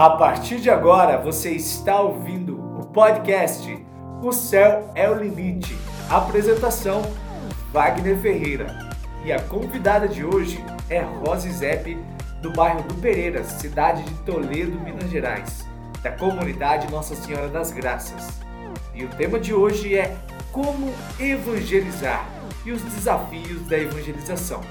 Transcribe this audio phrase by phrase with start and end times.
[0.00, 3.86] A partir de agora, você está ouvindo o podcast
[4.22, 5.76] O Céu é o Limite.
[6.08, 7.02] Apresentação:
[7.70, 8.78] Wagner Ferreira.
[9.26, 11.98] E a convidada de hoje é Rose Zepp,
[12.40, 15.68] do bairro do Pereira, cidade de Toledo, Minas Gerais,
[16.02, 18.40] da comunidade Nossa Senhora das Graças.
[18.94, 20.16] E o tema de hoje é
[20.50, 22.26] Como evangelizar
[22.64, 24.62] e os desafios da evangelização.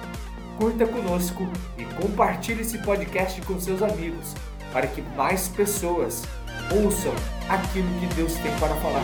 [0.57, 4.33] Curta conosco e compartilhe esse podcast com seus amigos
[4.71, 6.23] para que mais pessoas
[6.71, 7.13] ouçam
[7.49, 9.03] aquilo que Deus tem para falar.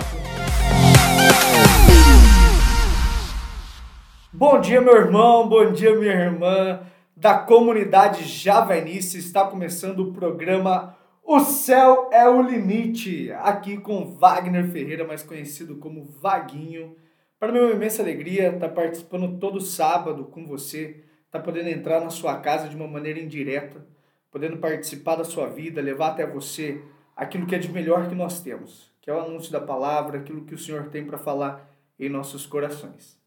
[4.31, 6.81] Bom dia, meu irmão, bom dia, minha irmã
[7.15, 9.17] da comunidade Javenice.
[9.17, 15.77] Está começando o programa O Céu é o Limite, aqui com Wagner Ferreira, mais conhecido
[15.77, 16.95] como Vaguinho.
[17.39, 22.09] Para mim uma imensa alegria estar participando todo sábado com você, estar podendo entrar na
[22.09, 23.94] sua casa de uma maneira indireta
[24.35, 26.81] podendo participar da sua vida, levar até você
[27.15, 30.43] aquilo que é de melhor que nós temos, que é o anúncio da palavra, aquilo
[30.43, 31.65] que o Senhor tem para falar
[31.97, 33.17] em nossos corações.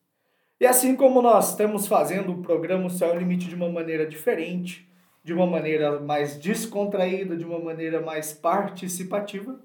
[0.60, 4.04] E assim como nós estamos fazendo o programa O Céu é Limite de uma maneira
[4.04, 4.86] diferente,
[5.24, 9.58] de uma maneira mais descontraída, de uma maneira mais participativa,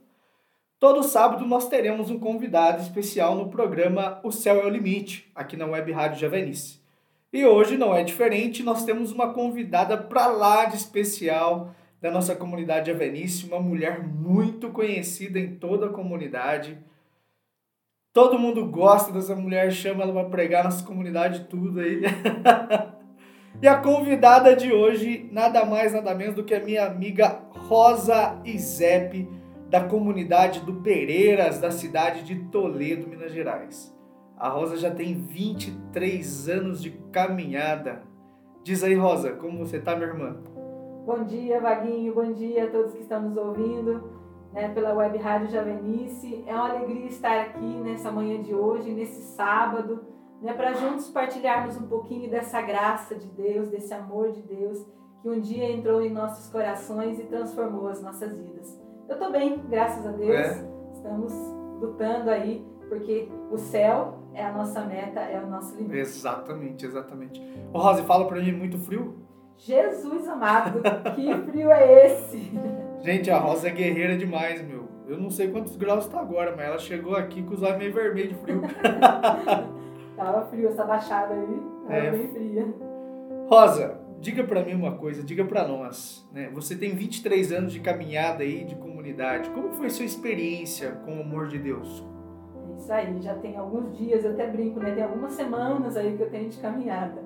[0.79, 5.57] todo sábado nós teremos um convidado especial no programa O Céu é o Limite, aqui
[5.57, 6.82] na Web Rádio Javenice.
[7.33, 12.35] E hoje não é diferente, nós temos uma convidada para lá de especial da nossa
[12.35, 16.77] comunidade Avenice, uma mulher muito conhecida em toda a comunidade.
[18.13, 22.03] Todo mundo gosta dessa mulher, chama ela para pregar nossa comunidade tudo aí.
[23.59, 28.39] e a convidada de hoje, nada mais, nada menos do que a minha amiga Rosa
[28.45, 29.27] Izep,
[29.69, 33.92] da comunidade do Pereiras, da cidade de Toledo, Minas Gerais.
[34.43, 38.03] A Rosa já tem 23 anos de caminhada.
[38.61, 40.35] Diz aí, Rosa, como você tá, minha irmã?
[41.05, 42.13] Bom dia, Vaguinho.
[42.13, 44.03] Bom dia a todos que estão nos ouvindo
[44.51, 46.43] né, pela Web Rádio Javenice.
[46.45, 50.03] É uma alegria estar aqui nessa manhã de hoje, nesse sábado,
[50.41, 54.85] né, para juntos partilharmos um pouquinho dessa graça de Deus, desse amor de Deus
[55.21, 58.77] que um dia entrou em nossos corações e transformou as nossas vidas.
[59.07, 60.35] Eu estou bem, graças a Deus.
[60.35, 60.69] É.
[60.91, 61.33] Estamos
[61.79, 65.97] lutando aí porque o céu é a nossa meta, é o nosso limite.
[65.97, 67.41] Exatamente, exatamente.
[67.71, 69.23] Ô Rose, fala pra mim, muito frio?
[69.57, 70.81] Jesus amado,
[71.15, 72.51] que frio é esse?
[73.01, 74.87] Gente, a Rosa é guerreira demais, meu.
[75.07, 77.93] Eu não sei quantos graus tá agora, mas ela chegou aqui com os olhos meio
[77.93, 78.61] vermelhos de frio.
[80.15, 82.11] Tava frio essa baixada aí, é.
[82.11, 82.73] bem fria.
[83.47, 86.49] Rosa, diga para mim uma coisa, diga para nós, né?
[86.53, 89.49] Você tem 23 anos de caminhada aí de comunidade.
[89.49, 92.03] Como foi sua experiência com o amor de Deus?
[92.77, 94.93] Isso aí, já tem alguns dias, eu até brinco, né?
[94.93, 97.21] Tem algumas semanas aí que eu tenho de caminhada.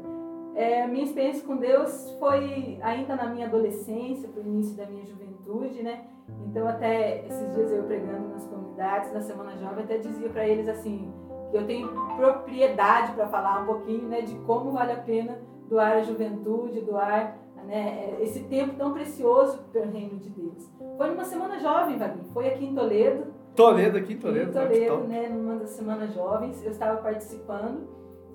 [0.55, 5.05] É, minha experiência com Deus foi ainda na minha adolescência, foi o início da minha
[5.05, 6.05] juventude, né?
[6.47, 10.67] Então até esses dias eu pregando nas comunidades, na Semana Jovem, até dizia para eles
[10.67, 11.13] assim,
[11.51, 15.39] que eu tenho propriedade para falar um pouquinho, né, de como vale a pena
[15.69, 20.69] doar a juventude, doar né, esse tempo tão precioso pelo reino de Deus.
[20.97, 24.51] Foi numa Semana Jovem, Vaguinho, foi aqui em Toledo, Toledo aqui, Toledo.
[24.51, 27.87] Em Toledo, né, numa das semanas jovens, eu estava participando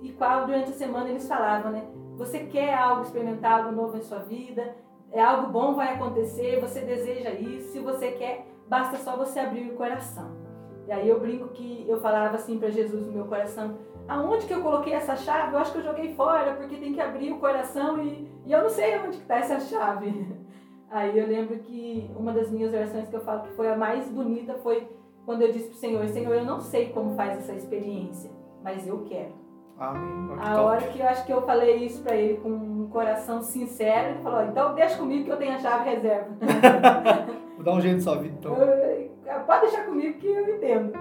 [0.02, 1.84] e qual durante a semana eles falavam, né?
[2.16, 4.74] Você quer algo, experimentar algo novo em sua vida,
[5.12, 9.70] é algo bom vai acontecer, você deseja isso, se você quer, basta só você abrir
[9.70, 10.32] o coração.
[10.88, 13.78] E aí eu brinco que eu falava assim para Jesus no meu coração,
[14.08, 15.54] aonde que eu coloquei essa chave?
[15.54, 18.60] Eu acho que eu joguei fora, porque tem que abrir o coração e, e eu
[18.60, 20.26] não sei onde que está essa chave.
[20.90, 24.08] Aí eu lembro que uma das minhas versões que eu falo que foi a mais
[24.10, 24.86] bonita foi
[25.24, 28.30] quando eu disse para o Senhor, Senhor, eu não sei como faz essa experiência,
[28.62, 29.32] mas eu quero.
[29.78, 30.36] Amém.
[30.38, 34.10] A hora que eu acho que eu falei isso para ele com um coração sincero,
[34.10, 36.28] ele falou, então deixa comigo que eu tenho a chave reserva.
[37.56, 38.56] Vou dar um jeito sua vida, então.
[39.46, 40.92] Pode deixar comigo que eu entendo.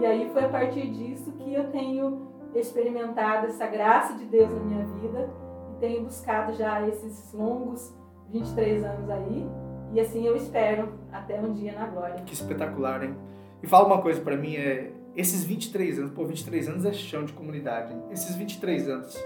[0.00, 4.60] E aí foi a partir disso que eu tenho experimentado essa graça de Deus na
[4.60, 5.30] minha vida
[5.72, 7.94] e tenho buscado já esses longos
[8.30, 9.46] 23 anos aí.
[9.92, 12.16] E assim eu espero até um dia na glória.
[12.26, 13.16] Que espetacular, hein?
[13.62, 17.24] E fala uma coisa para mim, é esses 23 anos, pô, 23 anos é chão
[17.24, 17.92] de comunidade.
[17.92, 18.02] Hein?
[18.12, 19.16] Esses 23 anos,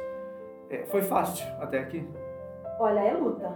[0.71, 2.09] é, foi fácil até aqui?
[2.79, 3.55] Olha, é luta.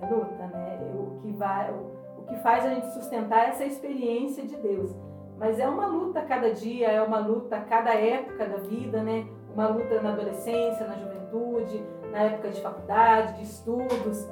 [0.00, 0.78] É luta, né?
[0.82, 4.94] O que, vai, o, que faz a gente sustentar essa experiência de Deus.
[5.38, 9.26] Mas é uma luta cada dia, é uma luta cada época da vida, né?
[9.54, 11.82] Uma luta na adolescência, na juventude,
[12.12, 14.28] na época de faculdade, de estudos,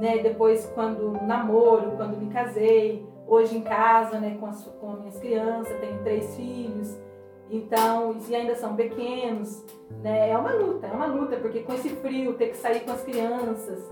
[0.00, 0.18] né?
[0.18, 5.78] Depois quando namoro, quando me casei, hoje em casa, né, com, as, com minhas crianças,
[5.78, 6.98] tenho três filhos,
[7.50, 9.64] então, e ainda são pequenos,
[10.02, 12.92] né, é uma luta, é uma luta, porque com esse frio, ter que sair com
[12.92, 13.88] as crianças,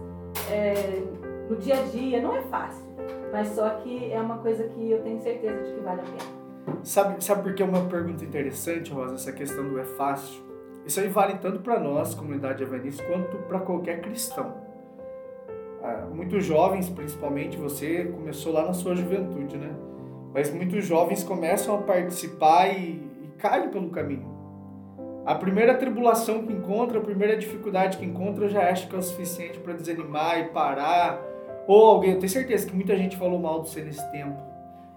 [0.50, 1.02] é,
[1.48, 2.84] no dia a dia, não é fácil.
[3.32, 6.82] Mas só que é uma coisa que eu tenho certeza de que vale a pena.
[6.82, 10.44] Sabe, sabe por que é uma pergunta interessante, Rosa, essa questão do é fácil?
[10.86, 14.65] Isso aí vale tanto para nós, comunidade evangelista, quanto para qualquer cristão.
[15.88, 19.70] Ah, muitos jovens, principalmente, você começou lá na sua juventude, né?
[20.34, 24.26] Mas muitos jovens começam a participar e, e caem pelo caminho.
[25.24, 29.02] A primeira tribulação que encontra, a primeira dificuldade que encontra, já acha que é o
[29.02, 31.22] suficiente para desanimar e parar.
[31.68, 34.42] Ou alguém, eu tenho certeza que muita gente falou mal do você nesse tempo.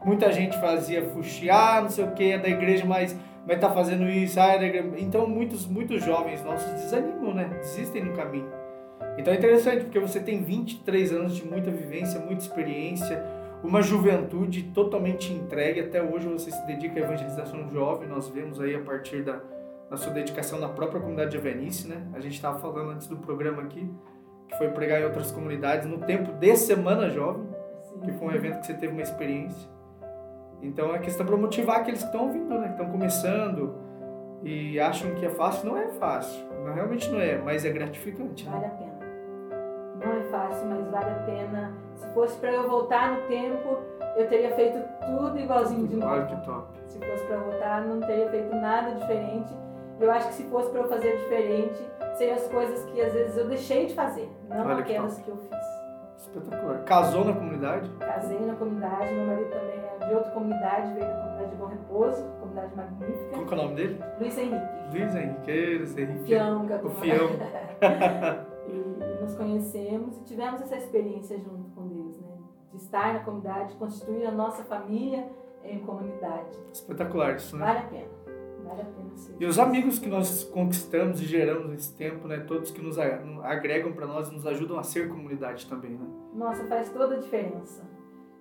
[0.04, 3.16] Muita gente fazia fuxiar, não sei o que, é da igreja, mas
[3.46, 4.40] vai estar tá fazendo isso.
[4.40, 4.90] Ah, é da igreja.
[4.98, 7.48] Então muitos, muitos jovens nossos desanimam, né?
[7.60, 8.59] Desistem no caminho.
[9.20, 13.22] Então é interessante porque você tem 23 anos de muita vivência, muita experiência,
[13.62, 15.82] uma juventude totalmente entregue.
[15.82, 19.42] Até hoje você se dedica à evangelização jovem, nós vemos aí a partir da
[19.90, 22.08] na sua dedicação na própria comunidade de Avenice, né?
[22.14, 23.92] A gente estava falando antes do programa aqui,
[24.48, 27.48] que foi pregar em outras comunidades no tempo de Semana Jovem,
[27.82, 28.00] Sim.
[28.02, 29.68] que foi um evento que você teve uma experiência.
[30.62, 32.68] Então é questão para motivar aqueles que estão ouvindo, né?
[32.68, 33.76] Que estão começando
[34.44, 35.68] e acham que é fácil.
[35.68, 38.46] Não é fácil, não, realmente não é, mas é gratificante.
[38.46, 38.52] Né?
[38.52, 38.89] Vale a pena.
[40.00, 41.74] Não é fácil, mas vale a pena.
[41.96, 43.78] Se fosse para eu voltar no tempo,
[44.16, 46.14] eu teria feito tudo igualzinho de novo.
[46.14, 46.68] Olha que top.
[46.88, 49.54] Se fosse para voltar, não teria feito nada diferente
[50.00, 51.84] eu acho que se fosse para eu fazer diferente,
[52.16, 55.30] seriam as coisas que às vezes eu deixei de fazer, não Olha aquelas que, que
[55.30, 55.80] eu fiz.
[56.18, 56.84] Espetacular.
[56.84, 57.90] Casou na comunidade?
[58.00, 61.66] Casei na comunidade, meu marido também é de outra comunidade, veio da comunidade de Bom
[61.66, 63.30] Repouso, comunidade magnífica.
[63.30, 64.04] Qual é o nome dele?
[64.20, 64.68] Luiz Henrique.
[64.92, 66.24] Luiz Henrique, Luiz Henrique.
[66.26, 67.30] Fião, o Fião.
[68.70, 72.38] E, nos conhecemos e tivemos essa experiência junto com Deus, né?
[72.72, 75.28] De estar na comunidade, constituir a nossa família
[75.64, 76.58] em comunidade.
[76.72, 77.66] Espetacular isso, né?
[77.66, 78.10] Vale a pena.
[78.64, 79.36] Vale a pena sim.
[79.40, 82.40] E os amigos que nós conquistamos e geramos nesse tempo, né?
[82.40, 86.06] Todos que nos agregam para nós e nos ajudam a ser comunidade também, né?
[86.34, 87.84] Nossa, faz toda a diferença.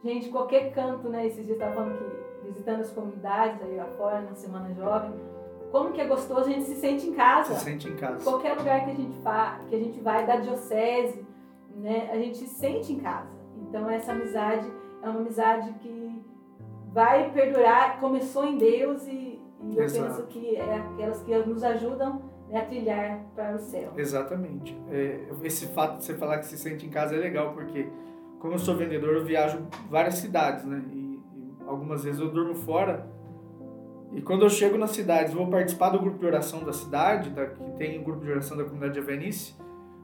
[0.05, 1.27] Gente, qualquer canto, né?
[1.27, 5.13] Esses dias estava falando que visitando as comunidades aí lá fora, na Semana Jovem,
[5.71, 7.55] como que é gostoso, a gente se sente em casa.
[7.55, 8.25] Se sente em casa.
[8.25, 11.27] Qualquer lugar que a gente, fa que a gente vai, da diocese,
[11.77, 12.11] né?
[12.13, 13.29] A gente se sente em casa.
[13.63, 14.71] Então essa amizade
[15.03, 16.23] é uma amizade que
[16.93, 22.23] vai perdurar, começou em Deus e e eu penso que é aquelas que nos ajudam
[22.49, 23.93] né, a trilhar para o céu.
[23.97, 24.77] Exatamente.
[24.91, 27.89] É, esse fato de você falar que se sente em casa é legal, porque
[28.39, 29.59] como eu sou vendedor, eu viajo
[29.91, 30.83] várias cidades, né?
[30.93, 33.07] E, e algumas vezes eu durmo fora.
[34.13, 37.47] E quando eu chego nas cidades, vou participar do grupo de oração da cidade, da,
[37.47, 39.55] que tem o um grupo de oração da comunidade de Avenice.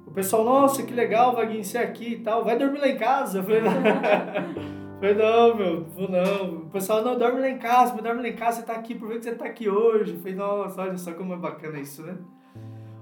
[0.06, 2.98] O pessoal, nossa, que legal, Vaguinho, você é aqui e tal, vai dormir lá em
[2.98, 3.38] casa.
[3.40, 3.62] Eu falei,
[5.04, 6.58] Falei, não, meu, vou não.
[6.62, 9.10] O pessoal, não, dorme lá em casa, dorme lá em casa, você tá aqui, por
[9.10, 10.16] que você tá aqui hoje?
[10.16, 12.16] Falei, nossa, olha só como é bacana isso, né?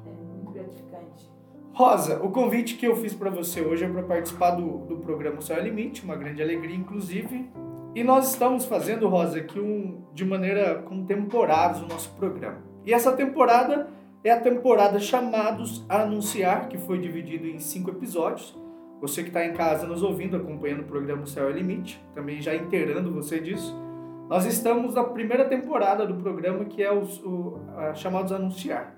[0.06, 1.30] É muito gratificante.
[1.72, 5.40] Rosa, o convite que eu fiz para você hoje é para participar do, do programa
[5.40, 7.50] Céu é Limite, uma grande alegria, inclusive.
[7.94, 12.58] E nós estamos fazendo, Rosa, aqui um, de maneira com temporadas o nosso programa.
[12.86, 13.88] E essa temporada
[14.24, 18.56] é a temporada Chamados a Anunciar, que foi dividido em cinco episódios.
[19.00, 22.54] Você que está em casa nos ouvindo, acompanhando o programa Céu é Limite, também já
[22.54, 23.76] inteirando você disso.
[24.26, 28.96] Nós estamos na primeira temporada do programa, que é os o, a, chamados Anunciar.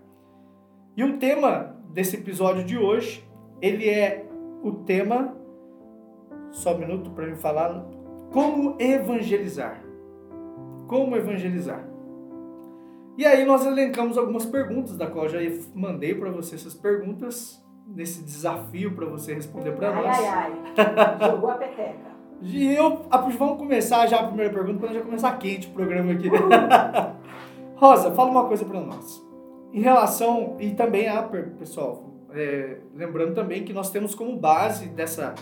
[0.97, 3.27] E o tema desse episódio de hoje,
[3.61, 4.25] ele é
[4.63, 5.37] o tema,
[6.51, 7.85] só um minuto para me falar,
[8.35, 9.81] como evangelizar.
[10.89, 11.89] Como evangelizar.
[13.17, 15.39] E aí nós elencamos algumas perguntas, da qual eu já
[15.73, 20.19] mandei para você essas perguntas nesse desafio para você responder para nós.
[20.19, 21.31] Ai, ai, ai.
[21.31, 22.13] Jogou a peteca.
[22.43, 23.07] E eu,
[23.39, 26.29] vamos começar já a primeira pergunta, para já começar quente o programa aqui.
[27.79, 29.25] Rosa, fala uma coisa para nós.
[29.73, 35.35] Em relação, e também, a pessoal, é, lembrando também que nós temos como base dessa,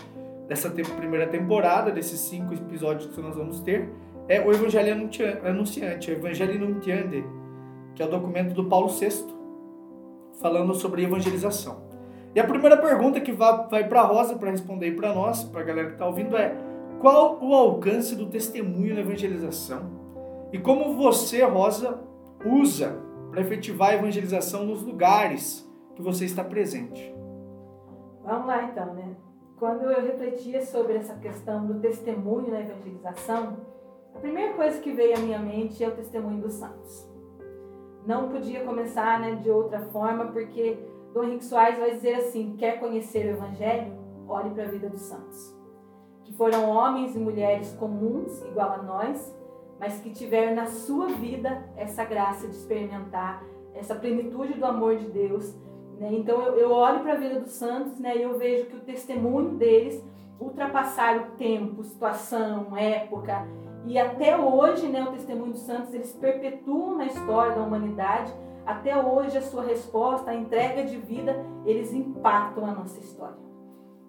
[0.53, 3.89] dessa primeira temporada, desses cinco episódios que nós vamos ter,
[4.27, 5.09] é o Evangelho
[5.43, 7.25] Anunciante, o Evangelho Nuntiande,
[7.95, 9.25] que é o documento do Paulo VI,
[10.39, 11.81] falando sobre evangelização.
[12.35, 15.61] E a primeira pergunta que vai, vai para a Rosa para responder para nós, para
[15.61, 16.55] a galera que está ouvindo, é:
[16.99, 19.89] qual o alcance do testemunho na evangelização?
[20.51, 21.99] E como você, Rosa,
[22.45, 22.95] usa
[23.31, 27.13] para efetivar a evangelização nos lugares que você está presente?
[28.23, 29.15] Vamos lá então, né?
[29.63, 33.55] Quando eu refletia sobre essa questão do testemunho na evangelização,
[34.13, 37.09] a primeira coisa que veio à minha mente é o testemunho dos santos.
[38.05, 40.77] Não podia começar né, de outra forma, porque
[41.13, 43.93] Dom Henrique Soares vai dizer assim: quer conhecer o Evangelho?
[44.27, 45.57] Olhe para a vida dos santos.
[46.25, 49.33] Que foram homens e mulheres comuns, igual a nós,
[49.79, 53.41] mas que tiveram na sua vida essa graça de experimentar
[53.73, 55.55] essa plenitude do amor de Deus.
[55.99, 56.09] Né?
[56.13, 58.81] Então eu, eu olho para a vida dos santos né, e eu vejo que o
[58.81, 60.03] testemunho deles,
[60.39, 63.47] ultrapassar o tempo, situação, época.
[63.85, 68.33] E até hoje, né, o testemunho dos santos, eles perpetuam na história da humanidade.
[68.65, 71.35] Até hoje, a sua resposta, a entrega de vida,
[71.65, 73.35] eles impactam a nossa história.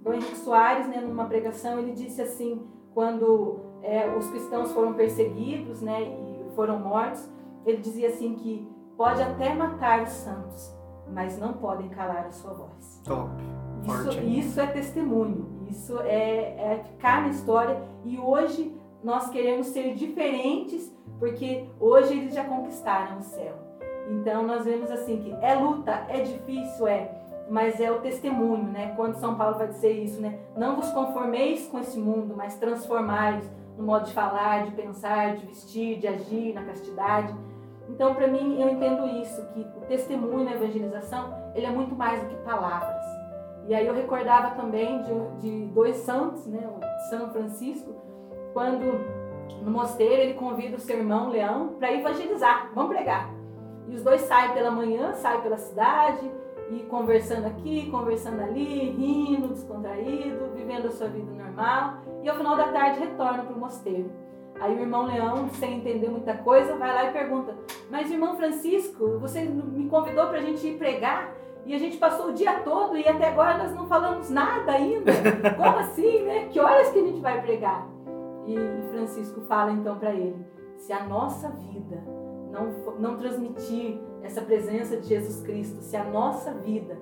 [0.01, 5.81] Dom Henrique Soares, né, numa pregação, ele disse assim, quando é, os cristãos foram perseguidos
[5.83, 7.29] né, e foram mortos,
[7.67, 10.74] ele dizia assim que pode até matar os santos,
[11.13, 13.01] mas não podem calar a sua voz.
[13.05, 13.31] Top.
[13.85, 19.95] Isso, isso é testemunho, isso é, é ficar na história e hoje nós queremos ser
[19.95, 23.55] diferentes porque hoje eles já conquistaram o céu.
[24.09, 27.11] Então nós vemos assim que é luta, é difícil, é,
[27.49, 28.93] mas é o testemunho, né?
[28.97, 30.39] Quando São Paulo vai dizer isso, né?
[30.57, 33.45] Não vos conformeis com esse mundo, mas transformais
[33.77, 37.35] no modo de falar, de pensar, de vestir, de agir, na castidade.
[37.89, 42.23] Então, para mim, eu entendo isso, que o testemunho na evangelização, ele é muito mais
[42.23, 43.05] do que palavras.
[43.67, 47.95] E aí eu recordava também de, de dois santos, né, o São Francisco,
[48.53, 48.85] quando
[49.63, 53.31] no mosteiro ele convida o seu irmão Leão para evangelizar, vamos pregar.
[53.89, 56.31] E os dois saem pela manhã, saem pela cidade,
[56.71, 61.99] e conversando aqui, conversando ali, rindo, descontraído, vivendo a sua vida normal.
[62.23, 64.11] E ao final da tarde retorna para o mosteiro.
[64.61, 67.55] Aí o irmão Leão, sem entender muita coisa, vai lá e pergunta:
[67.91, 71.35] Mas irmão Francisco, você me convidou para a gente ir pregar?
[71.67, 75.13] E a gente passou o dia todo e até agora nós não falamos nada ainda.
[75.57, 76.49] Como assim, né?
[76.51, 77.89] Que horas que a gente vai pregar?
[78.47, 78.57] E
[78.91, 80.45] Francisco fala então para ele:
[80.77, 82.03] se a nossa vida
[82.51, 86.97] não, não transmitir essa presença de Jesus Cristo, se a nossa vida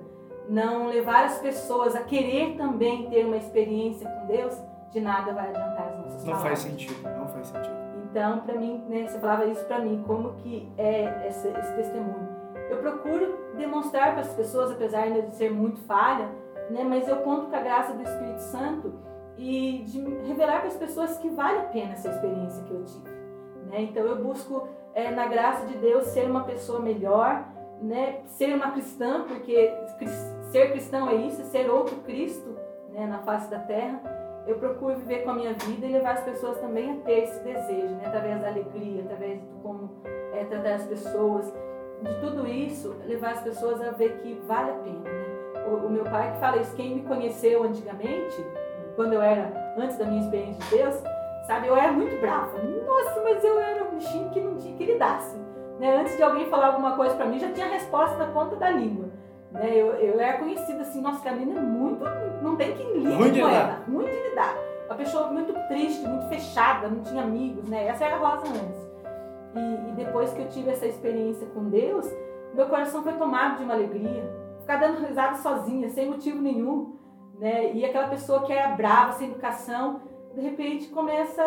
[0.49, 4.53] não levar as pessoas a querer também ter uma experiência com Deus,
[4.91, 7.12] de nada vai adiantar as nossas Não faz sentido, não
[7.51, 7.83] faz sentido.
[8.09, 12.29] Então, para mim, né, você falava isso para mim, como que é esse, esse testemunho.
[12.69, 16.29] Eu procuro demonstrar para as pessoas, apesar de ser muito falha,
[16.69, 18.93] né, mas eu conto com a graça do Espírito Santo
[19.37, 23.09] e de revelar para as pessoas que vale a pena essa experiência que eu tive.
[23.65, 23.81] Né?
[23.81, 27.45] Então, eu busco, é, na graça de Deus, ser uma pessoa melhor,
[27.81, 29.73] né, ser uma cristã, porque
[30.51, 32.55] ser cristão é isso, é ser outro Cristo
[32.91, 33.99] né, na face da terra
[34.45, 37.39] eu procuro viver com a minha vida e levar as pessoas também a ter esse
[37.43, 38.03] desejo, né?
[38.05, 39.89] através da alegria, através de como
[40.33, 41.53] é, tratar as pessoas,
[42.01, 44.99] de tudo isso, levar as pessoas a ver que vale a pena.
[44.99, 45.63] Né?
[45.67, 48.45] O, o, meu pai que fala isso, quem me conheceu antigamente,
[48.95, 50.95] quando eu era, antes da minha experiência de Deus,
[51.47, 52.51] sabe, eu era muito brava.
[52.61, 55.37] Nossa, mas eu era um bichinho que não tinha que lidasse.
[55.79, 55.95] Né?
[55.95, 59.09] Antes de alguém falar alguma coisa para mim, já tinha resposta na ponta da língua.
[59.51, 59.69] Né?
[59.73, 62.03] Eu, eu era conhecida assim, nossa, que a menina é muito.
[62.43, 63.83] Não tem que lidar com ela.
[63.87, 64.55] Muito de lidar.
[64.85, 67.87] Uma pessoa muito triste, muito fechada, não tinha amigos, né?
[67.87, 68.83] Essa era a Rosa antes.
[69.55, 72.05] E, e depois que eu tive essa experiência com Deus,
[72.53, 74.29] meu coração foi tomado de uma alegria.
[74.59, 76.95] Ficar dando risada sozinha, sem motivo nenhum.
[77.39, 77.73] Né?
[77.73, 80.01] E aquela pessoa que era brava, sem educação,
[80.35, 81.43] de repente começa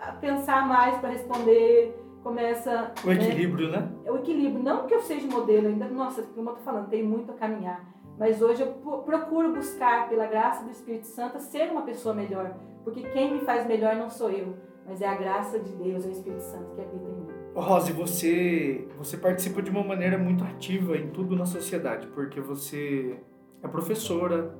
[0.00, 2.92] a pensar mais para responder, começa.
[3.04, 3.78] O equilíbrio, né?
[3.78, 4.10] né?
[4.10, 4.62] O equilíbrio.
[4.62, 7.84] Não que eu seja modelo ainda, nossa, como eu tô falando, tem muito a caminhar.
[8.18, 8.72] Mas hoje eu
[9.04, 12.54] procuro buscar, pela graça do Espírito Santo, ser uma pessoa melhor.
[12.84, 14.54] Porque quem me faz melhor não sou eu,
[14.86, 17.26] mas é a graça de Deus, é o Espírito Santo que habita em mim.
[17.54, 23.18] Rose, você, você participa de uma maneira muito ativa em tudo na sociedade, porque você
[23.62, 24.54] é professora,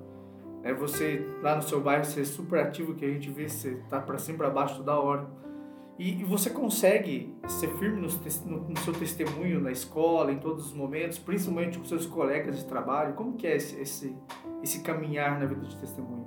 [0.63, 3.77] é você lá no seu bairro, você é super ativo, que a gente vê, você
[3.89, 5.27] tá para cima para baixo toda hora.
[5.99, 8.09] E, e você consegue ser firme no,
[8.47, 12.65] no, no, seu testemunho na escola, em todos os momentos, principalmente com seus colegas de
[12.65, 13.15] trabalho?
[13.15, 14.17] Como que é esse, esse,
[14.63, 16.27] esse caminhar na vida de testemunho?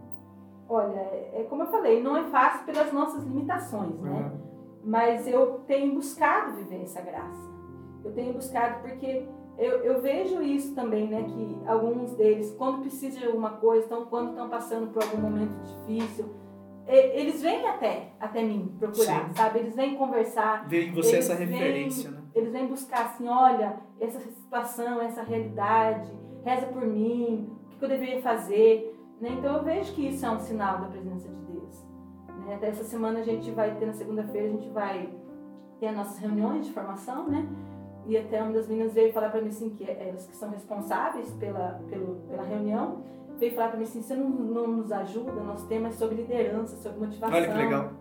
[0.69, 0.99] Olha,
[1.33, 4.11] é como eu falei, não é fácil pelas nossas limitações, né?
[4.11, 4.55] Uhum.
[4.83, 7.55] Mas eu tenho buscado viver essa graça.
[8.03, 11.23] Eu tenho buscado porque eu, eu vejo isso também, né?
[11.23, 15.53] Que alguns deles, quando precisam de alguma coisa, então, quando estão passando por algum momento
[15.63, 16.25] difícil,
[16.87, 19.35] eles vêm até, até mim procurar, Sim.
[19.35, 19.59] sabe?
[19.59, 20.67] Eles vêm conversar.
[20.67, 22.25] Vem você essa referência, vêm, né?
[22.35, 26.11] Eles vêm buscar assim, olha, essa situação, essa realidade,
[26.43, 28.95] reza por mim, o que eu deveria fazer.
[29.19, 29.29] Né?
[29.37, 31.85] Então eu vejo que isso é um sinal da presença de Deus.
[32.45, 32.55] Né?
[32.55, 35.09] Até essa semana a gente vai ter, na segunda-feira, a gente vai
[35.79, 37.47] ter as nossas reuniões de formação, né?
[38.05, 40.49] E até uma das meninas veio falar para mim assim, que é, elas que são
[40.51, 43.03] responsáveis pela, pelo, pela reunião,
[43.37, 46.75] veio falar para mim assim, você não, não nos ajuda, nosso tema é sobre liderança,
[46.77, 47.35] sobre motivação.
[47.35, 47.91] Olha que legal.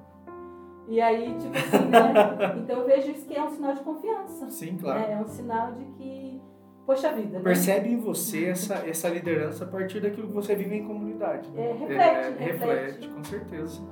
[0.87, 2.57] E aí, tipo assim, né?
[2.63, 4.51] Então eu vejo isso que é um sinal de confiança.
[4.51, 5.01] Sim, claro.
[5.01, 5.13] Né?
[5.13, 6.41] É um sinal de que,
[6.85, 7.39] poxa vida.
[7.39, 7.45] Né?
[7.45, 11.51] Percebe em você essa, essa liderança a partir daquilo que você vive em comunidade.
[11.51, 11.71] Né?
[11.71, 13.09] É, reflete, é, reflete, reflete.
[13.09, 13.83] com certeza.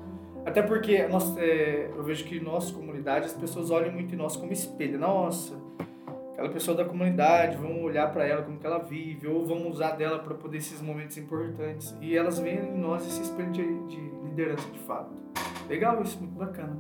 [0.45, 4.37] Até porque nós, é, eu vejo que nossa comunidade, as pessoas olham muito em nós
[4.37, 4.99] como espelho.
[4.99, 5.57] Nossa,
[6.43, 9.93] aquela pessoa da comunidade, vamos olhar para ela como que ela vive, ou vamos usar
[9.93, 11.97] dela para poder esses momentos importantes.
[12.01, 15.13] E elas veem em nós esse espelho de, de liderança de fato.
[15.69, 16.77] Legal isso, muito bacana.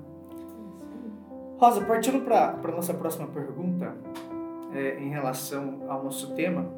[1.59, 3.95] Rosa, partindo para a nossa próxima pergunta,
[4.75, 6.69] é, em relação ao nosso tema,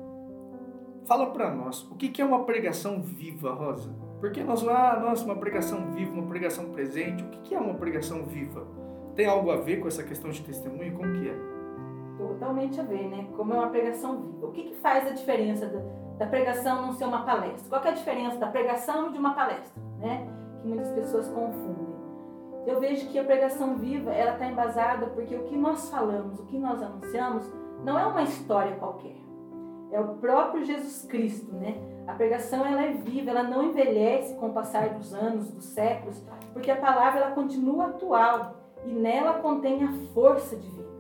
[1.06, 3.94] fala para nós, o que, que é uma pregação viva, Rosa?
[4.20, 7.74] Porque nós, ah, nossa, uma pregação viva, uma pregação presente, o que, que é uma
[7.74, 8.66] pregação viva?
[9.14, 10.92] Tem algo a ver com essa questão de testemunho?
[10.92, 11.53] Como que é?
[12.44, 13.26] Totalmente a ver, né?
[13.38, 14.46] Como é uma pregação viva.
[14.46, 15.80] O que, que faz a diferença da,
[16.18, 17.66] da pregação não ser uma palestra?
[17.70, 20.28] Qual é a diferença da pregação de uma palestra, né?
[20.60, 21.94] Que muitas pessoas confundem.
[22.66, 26.44] Eu vejo que a pregação viva, ela está embasada porque o que nós falamos, o
[26.44, 27.50] que nós anunciamos,
[27.82, 29.16] não é uma história qualquer.
[29.90, 31.78] É o próprio Jesus Cristo, né?
[32.06, 36.22] A pregação ela é viva, ela não envelhece com o passar dos anos, dos séculos,
[36.52, 40.93] porque a palavra ela continua atual e nela contém a força divina.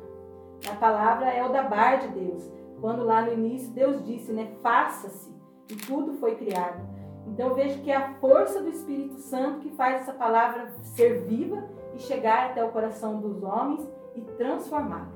[0.70, 2.50] A palavra é o da bar de Deus.
[2.80, 5.32] Quando lá no início Deus disse, né, faça-se
[5.70, 6.82] e tudo foi criado.
[7.26, 11.22] Então eu vejo que é a força do Espírito Santo que faz essa palavra ser
[11.22, 15.12] viva e chegar até o coração dos homens e transformá-lo.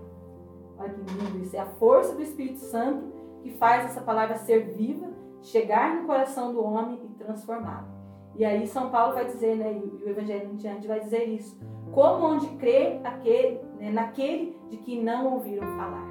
[0.78, 1.56] Olha que lindo isso.
[1.56, 5.08] É a força do Espírito Santo que faz essa palavra ser viva,
[5.42, 7.97] chegar no coração do homem e transformá-lo.
[8.38, 11.58] E aí São Paulo vai dizer, né, e o Evangelho em diante vai dizer isso.
[11.90, 16.06] Como onde crê aquele, né, naquele de que não ouviram falar.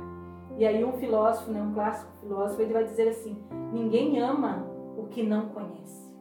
[0.58, 3.42] E aí um filósofo, né, um clássico filósofo, ele vai dizer assim,
[3.72, 4.68] ninguém ama
[4.98, 6.12] o que não conhece.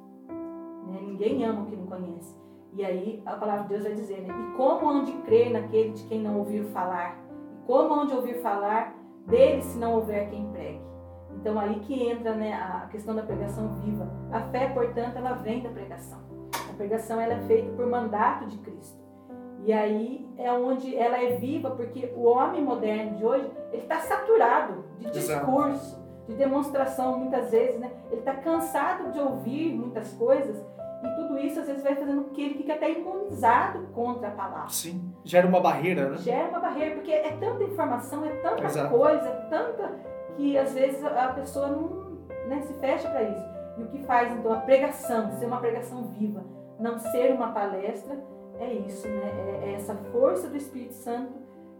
[0.86, 1.00] Né?
[1.02, 2.36] Ninguém ama o que não conhece.
[2.74, 6.04] E aí a palavra de Deus vai dizer, né, e como onde crer naquele de
[6.04, 7.18] quem não ouviram falar?
[7.66, 8.94] Como onde ouvir falar
[9.26, 10.80] dele se não houver quem pregue?
[11.34, 14.08] Então aí que entra né, a questão da pregação viva.
[14.32, 16.18] A fé, portanto, ela vem da pregação.
[16.70, 19.06] A pregação ela é feita por mandato de Cristo.
[19.64, 23.98] E aí é onde ela é viva, porque o homem moderno de hoje ele está
[24.00, 27.90] saturado de discurso, de demonstração muitas vezes, né?
[28.10, 30.64] Ele está cansado de ouvir muitas coisas
[31.02, 34.30] e tudo isso às vezes vai fazendo com que ele fique até imunizado contra a
[34.30, 34.68] palavra.
[34.68, 36.16] Sim, gera uma barreira, né?
[36.18, 38.96] Gera uma barreira, porque é tanta informação, é tanta Exato.
[38.96, 42.18] coisa, é tanta que às vezes a pessoa não
[42.48, 43.44] né, se fecha para isso.
[43.78, 46.42] E o que faz então a pregação, ser uma pregação viva,
[46.78, 48.16] não ser uma palestra,
[48.58, 49.60] é isso, né?
[49.62, 51.32] É, é essa força do Espírito Santo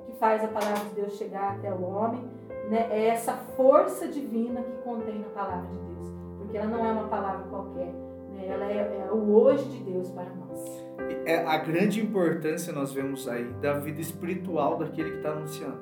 [0.06, 2.22] que faz a palavra de Deus chegar até o homem,
[2.70, 2.88] né?
[2.90, 7.08] É essa força divina que contém a palavra de Deus, porque ela não é uma
[7.08, 7.92] palavra qualquer
[8.36, 8.46] né?
[8.48, 10.86] Ela é, é, o hoje de Deus para nós.
[11.24, 15.80] É a grande importância nós vemos aí da vida espiritual daquele que está anunciando,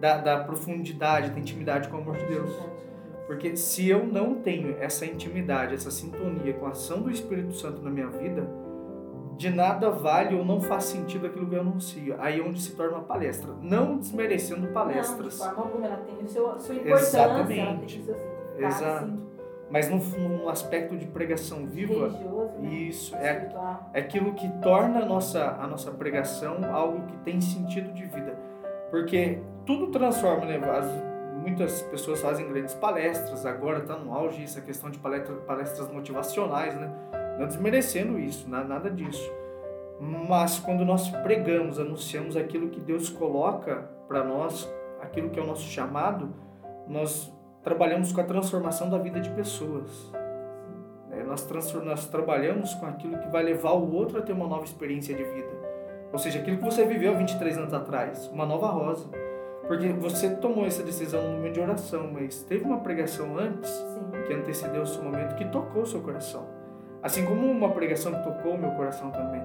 [0.00, 2.50] da, da profundidade, da intimidade com o amor de Deus.
[3.26, 7.80] Porque se eu não tenho essa intimidade, essa sintonia com a ação do Espírito Santo
[7.80, 8.48] na minha vida,
[9.36, 12.16] de nada vale ou não faz sentido aquilo que eu anuncio.
[12.18, 13.52] Aí é onde se torna uma palestra.
[13.62, 15.38] Não desmerecendo palestras.
[15.38, 17.92] Não, de forma alguma, ela tem seu, sua importância, Exatamente.
[17.92, 18.30] significado.
[18.58, 19.30] Exato.
[19.70, 22.08] Mas no aspecto de pregação viva,
[22.58, 22.68] né?
[22.68, 23.48] isso é,
[23.94, 28.36] é aquilo que torna a nossa, a nossa pregação algo que tem sentido de vida.
[28.90, 29.38] Porque
[29.70, 30.56] tudo transforma, né?
[30.68, 30.86] As,
[31.40, 36.74] muitas pessoas fazem grandes palestras, agora está no auge essa questão de palestra, palestras motivacionais,
[36.74, 36.92] né?
[37.38, 39.30] Não desmerecendo isso, nada disso.
[40.00, 44.68] Mas quando nós pregamos, anunciamos aquilo que Deus coloca para nós,
[45.00, 46.34] aquilo que é o nosso chamado,
[46.88, 50.12] nós trabalhamos com a transformação da vida de pessoas.
[51.12, 51.46] É, nós,
[51.84, 55.22] nós trabalhamos com aquilo que vai levar o outro a ter uma nova experiência de
[55.22, 55.60] vida.
[56.12, 59.29] Ou seja, aquilo que você viveu 23 anos atrás, uma nova rosa.
[59.70, 64.10] Porque você tomou essa decisão no momento de oração, mas teve uma pregação antes, Sim.
[64.26, 66.44] que antecedeu o seu momento, que tocou o seu coração.
[67.00, 69.40] Assim como uma pregação que tocou o meu coração também.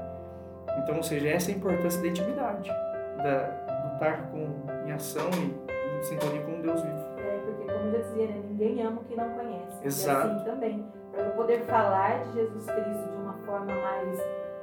[0.80, 2.72] Então, ou seja, essa é a importância da intimidade,
[3.18, 3.50] da,
[3.84, 7.06] do estar com, em ação e em sintonia com Deus vivo
[7.86, 8.42] como já dizia, né?
[8.50, 9.86] ninguém ama o que não conhece.
[9.86, 10.28] Exato.
[10.28, 14.20] E assim também, para eu poder falar de Jesus Cristo de uma forma mais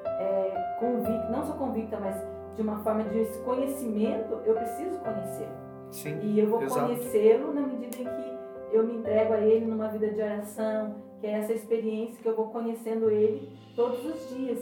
[0.06, 2.16] é, convicta, não só convicta, mas
[2.56, 5.48] de uma forma de conhecimento, eu preciso conhecer.
[5.90, 9.88] Sim, e eu vou conhecê-lo na medida em que eu me entrego a ele numa
[9.88, 14.58] vida de oração, que é essa experiência que eu vou conhecendo ele todos os dias.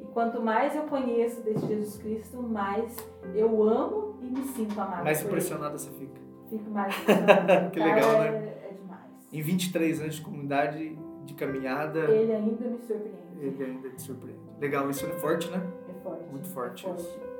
[0.00, 2.94] E quanto mais eu conheço desse Jesus Cristo, mais
[3.34, 5.04] eu amo e me sinto amado.
[5.04, 6.94] Mais impressionada você fica fico mais.
[7.72, 8.28] que legal, né?
[8.28, 9.10] É, é demais.
[9.32, 12.00] Em 23 anos de comunidade, de caminhada.
[12.00, 13.18] Ele ainda me surpreende.
[13.40, 14.40] Ele ainda te surpreende.
[14.60, 15.60] Legal, isso é forte, né?
[15.88, 16.30] É forte.
[16.30, 17.02] Muito forte, é forte.
[17.02, 17.33] isso.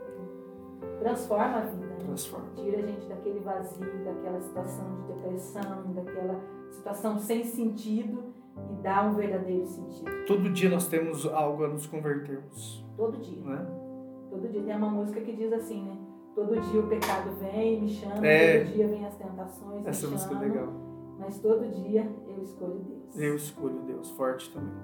[0.98, 1.96] Transforma a vida, né?
[2.06, 2.46] Transforma.
[2.54, 8.34] Tira a gente daquele vazio, daquela situação de depressão, daquela situação sem sentido
[8.70, 10.10] e dá um verdadeiro sentido.
[10.26, 12.84] Todo dia nós temos algo a nos convertermos.
[12.96, 13.42] Todo dia.
[13.42, 13.66] Né?
[14.30, 14.62] Todo dia.
[14.62, 15.96] Tem uma música que diz assim, né?
[16.34, 18.64] Todo dia o pecado vem, me chama, é.
[18.64, 20.68] todo dia vem as tentações, Essa me música é legal.
[21.16, 23.16] Mas todo dia eu escolho Deus.
[23.16, 24.74] Eu escolho Deus, forte também.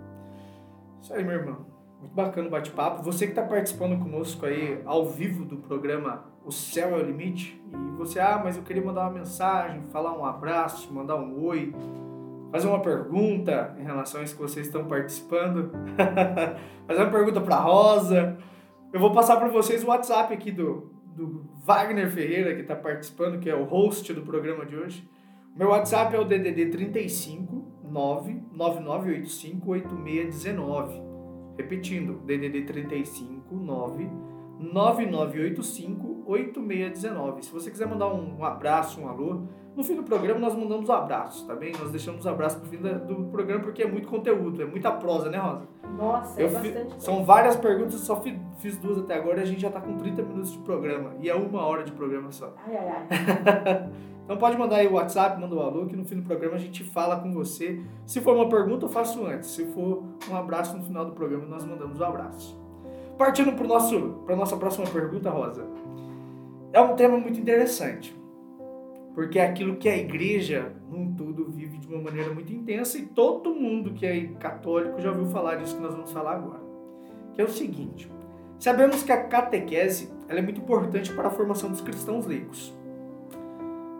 [1.03, 1.80] Isso aí, meu irmão.
[2.01, 3.03] Muito bacana o bate-papo.
[3.03, 7.63] Você que está participando conosco aí ao vivo do programa O Céu é o Limite.
[7.71, 11.75] E você, ah, mas eu queria mandar uma mensagem, falar um abraço, mandar um oi,
[12.51, 15.71] fazer uma pergunta em relação a isso que vocês estão participando.
[16.89, 18.39] fazer uma pergunta para Rosa.
[18.91, 23.39] Eu vou passar para vocês o WhatsApp aqui do, do Wagner Ferreira, que está participando,
[23.39, 25.07] que é o host do programa de hoje.
[25.55, 31.10] Meu WhatsApp é o DDD 35 99985 8619.
[31.61, 37.45] Repetindo, DDD 35 99985 8619.
[37.45, 39.43] Se você quiser mandar um, um, abraço, um alô,
[39.81, 41.73] no fim do programa nós mandamos um abraço, tá bem?
[41.73, 44.93] Nós deixamos um abraço pro fim da, do programa porque é muito conteúdo, é muita
[44.93, 45.63] prosa, né, Rosa?
[45.97, 49.47] Nossa, é bastante São várias perguntas, eu só fiz, fiz, duas até agora e a
[49.47, 51.15] gente já tá com 30 minutos de programa.
[51.19, 52.55] E é uma hora de programa só.
[52.67, 53.91] Ai, ai, ai.
[54.31, 56.59] Então pode mandar aí o WhatsApp, manda o alô, que no fim do programa a
[56.61, 57.83] gente fala com você.
[58.07, 59.51] Se for uma pergunta, eu faço antes.
[59.51, 62.57] Se for um abraço no final do programa, nós mandamos o um abraço.
[63.19, 65.67] Partindo para a nossa próxima pergunta, Rosa.
[66.73, 68.20] É um tema muito interessante.
[69.15, 73.07] Porque é aquilo que a igreja, num tudo, vive de uma maneira muito intensa e
[73.07, 76.61] todo mundo que é católico já ouviu falar disso que nós vamos falar agora.
[77.35, 78.11] Que é o seguinte:
[78.59, 82.73] sabemos que a catequese é muito importante para a formação dos cristãos leigos.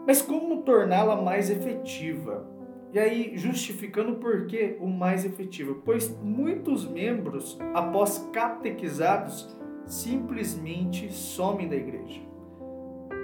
[0.07, 2.49] Mas como torná-la mais efetiva?
[2.93, 5.81] E aí, justificando por que o mais efetivo?
[5.85, 12.30] Pois muitos membros, após catequizados, simplesmente somem da igreja.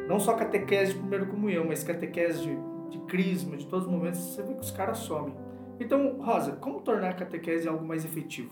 [0.07, 2.57] Não só catequese de primeira comunhão, mas catequese de,
[2.89, 5.33] de crisma, de todos os momentos, você vê que os caras somem.
[5.79, 8.51] Então, Rosa, como tornar a catequese algo mais efetivo?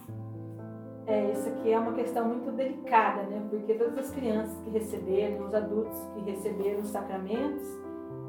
[1.08, 3.42] É, isso aqui é uma questão muito delicada, né?
[3.50, 7.68] Porque todas as crianças que receberam, os adultos que receberam os sacramentos,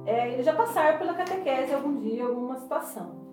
[0.04, 3.26] é, eles já passaram pela catequese algum dia, alguma situação.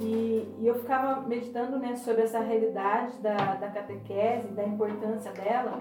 [0.00, 5.80] E, e, eu ficava meditando né, sobre essa realidade da, da catequese, da importância dela.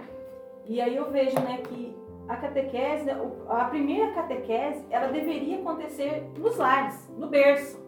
[0.65, 1.95] E aí eu vejo né, que
[2.27, 3.09] a catequese,
[3.49, 7.81] a primeira catequese, ela deveria acontecer nos lares, no berço.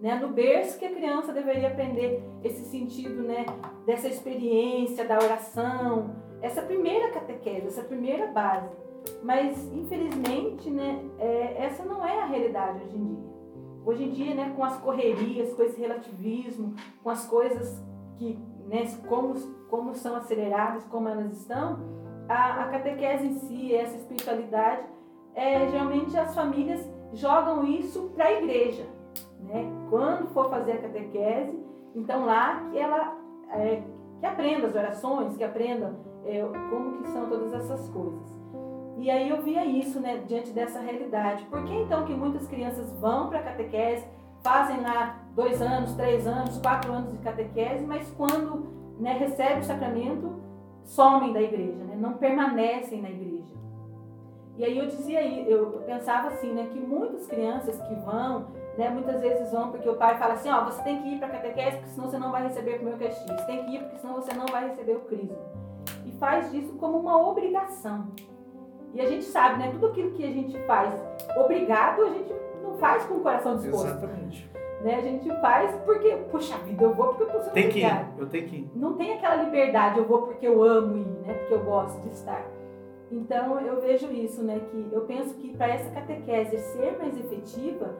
[0.00, 0.14] Né?
[0.14, 3.44] No berço que a criança deveria aprender esse sentido né,
[3.86, 8.70] dessa experiência da oração, essa primeira catequese, essa primeira base.
[9.22, 13.30] Mas, infelizmente, né, é, essa não é a realidade hoje em dia.
[13.84, 17.82] Hoje em dia, né, com as correrias, com esse relativismo, com as coisas
[18.16, 19.34] que, né, como,
[19.68, 21.78] como são aceleradas, como elas estão,
[22.30, 24.82] a, a catequese em si, essa espiritualidade,
[25.34, 28.86] é, geralmente as famílias jogam isso para a igreja.
[29.40, 29.68] Né?
[29.90, 31.58] Quando for fazer a catequese,
[31.94, 33.18] então lá que ela
[33.50, 33.82] é,
[34.20, 36.40] que aprenda as orações, que aprenda é,
[36.70, 38.38] como que são todas essas coisas.
[38.98, 41.44] E aí eu via isso, né, diante dessa realidade.
[41.46, 44.06] Por que então que muitas crianças vão para a catequese,
[44.42, 48.68] fazem lá dois anos, três anos, quatro anos de catequese, mas quando
[49.00, 50.49] né, recebem o sacramento,
[50.84, 53.30] somem da igreja, né, não permanecem na igreja.
[54.56, 59.20] E aí eu dizia, eu pensava assim, né, que muitas crianças que vão, né, muitas
[59.20, 61.76] vezes vão porque o pai fala assim, ó, você tem que ir para a catequese
[61.78, 64.14] porque senão você não vai receber o primeiro castigo, você tem que ir porque senão
[64.14, 65.38] você não vai receber o crisma.
[66.04, 68.08] E faz disso como uma obrigação.
[68.92, 69.70] E a gente sabe, né?
[69.70, 70.92] Tudo aquilo que a gente faz
[71.36, 73.86] obrigado, a gente não faz com o coração disposto.
[73.86, 74.50] Exatamente.
[74.82, 74.96] Né?
[74.96, 78.06] A gente faz porque, puxa vida, eu vou porque eu tô sendo tem que ir,
[78.18, 78.70] eu tenho que ir.
[78.74, 81.34] Não tem aquela liberdade, eu vou porque eu amo ir, né?
[81.34, 82.44] Porque eu gosto de estar.
[83.12, 84.60] Então eu vejo isso, né?
[84.70, 87.94] Que eu penso que para essa catequese ser mais efetiva,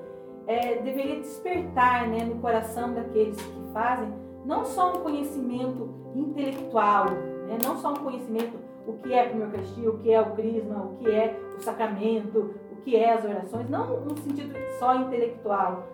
[0.47, 4.13] é, deveria despertar, né, no coração daqueles que fazem,
[4.45, 7.59] não só um conhecimento intelectual, né?
[7.63, 10.97] Não só um conhecimento o que é primeiro castigo, o que é o crisma, o
[10.97, 15.87] que é o sacramento, o que é as orações, não no sentido só intelectual,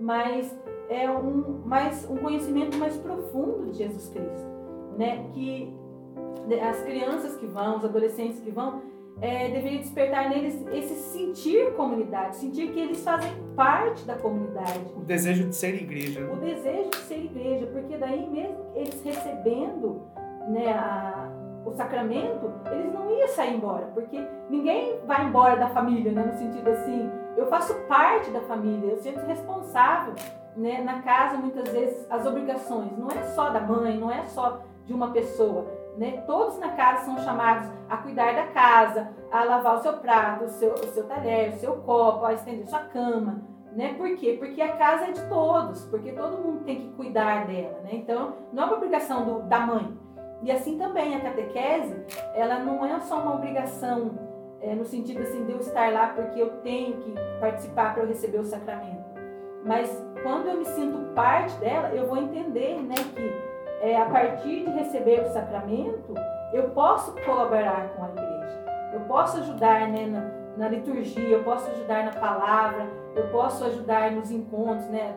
[0.00, 0.54] mas
[0.88, 4.46] é um, mais, um conhecimento mais profundo de Jesus Cristo,
[4.98, 5.26] né?
[5.32, 5.72] Que
[6.60, 8.82] as crianças que vão, os adolescentes que vão,
[9.20, 14.80] é, deveria despertar neles esse sentir comunidade, sentir que eles fazem parte da comunidade.
[14.96, 16.28] O desejo de ser igreja.
[16.32, 20.02] O desejo de ser igreja, porque daí mesmo eles recebendo
[20.48, 21.30] né, a,
[21.64, 26.24] o sacramento, eles não iam sair embora, porque ninguém vai embora da família, né?
[26.24, 30.14] no sentido assim, eu faço parte da família, eu sinto responsável.
[30.56, 30.82] Né?
[30.82, 34.92] Na casa, muitas vezes, as obrigações não é só da mãe, não é só de
[34.92, 35.66] uma pessoa.
[35.96, 36.22] Né?
[36.26, 40.48] Todos na casa são chamados a cuidar da casa, a lavar o seu prato, o
[40.48, 43.42] seu, o seu talher, o seu copo, a estender sua cama.
[43.72, 43.94] Né?
[43.94, 44.36] Por quê?
[44.38, 47.80] Porque a casa é de todos, porque todo mundo tem que cuidar dela.
[47.84, 47.90] Né?
[47.92, 49.96] Então, não é uma obrigação do, da mãe,
[50.42, 54.31] e assim também a catequese, ela não é só uma obrigação
[54.62, 58.08] é, no sentido assim de eu estar lá porque eu tenho que participar para eu
[58.08, 59.02] receber o sacramento.
[59.64, 59.90] Mas
[60.22, 64.70] quando eu me sinto parte dela, eu vou entender, né, que é, a partir de
[64.70, 66.14] receber o sacramento,
[66.52, 68.64] eu posso colaborar com a igreja.
[68.92, 74.12] Eu posso ajudar né, na, na liturgia, eu posso ajudar na palavra, eu posso ajudar
[74.12, 75.14] nos encontros né,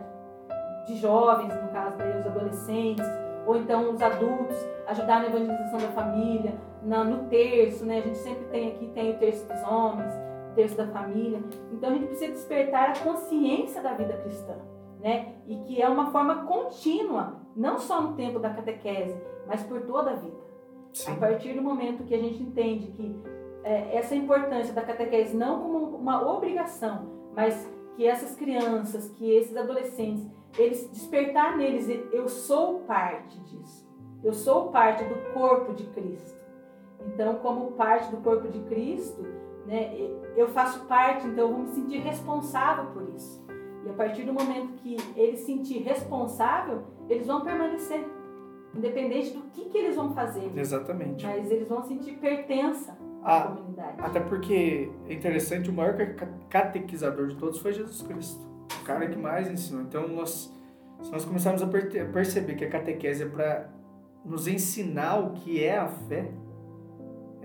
[0.88, 3.06] de jovens, no caso daí os adolescentes,
[3.46, 6.54] ou então os adultos, ajudar na evangelização da família,
[6.86, 8.00] na, no terço, né?
[8.00, 10.14] A gente sempre tem aqui, tem o terço dos homens,
[10.52, 11.42] o terço da família.
[11.72, 14.56] Então a gente precisa despertar a consciência da vida cristã,
[15.02, 15.34] né?
[15.48, 20.12] E que é uma forma contínua, não só no tempo da catequese, mas por toda
[20.12, 20.46] a vida.
[20.94, 21.12] Sim.
[21.12, 23.20] A partir do momento que a gente entende que
[23.64, 29.58] é, essa importância da catequese não como uma obrigação, mas que essas crianças, que esses
[29.58, 30.26] adolescentes,
[30.58, 33.86] eles despertar neles, eu sou parte disso.
[34.24, 36.35] Eu sou parte do corpo de Cristo.
[37.06, 39.22] Então, como parte do corpo de Cristo,
[39.66, 39.96] né,
[40.36, 43.44] eu faço parte, então eu vou me sentir responsável por isso.
[43.86, 48.04] E a partir do momento que eles se sentir responsável, eles vão permanecer.
[48.74, 50.52] Independente do que, que eles vão fazer.
[50.56, 51.26] Exatamente.
[51.26, 53.96] Mas eles vão sentir pertença à ah, comunidade.
[54.00, 55.96] Até porque é interessante, o maior
[56.50, 58.46] catequizador de todos foi Jesus Cristo.
[58.82, 59.84] O cara que mais ensinou.
[59.84, 60.54] Então, nós,
[61.02, 63.70] se nós começarmos a perceber que a catequese é para
[64.26, 66.32] nos ensinar o que é a fé,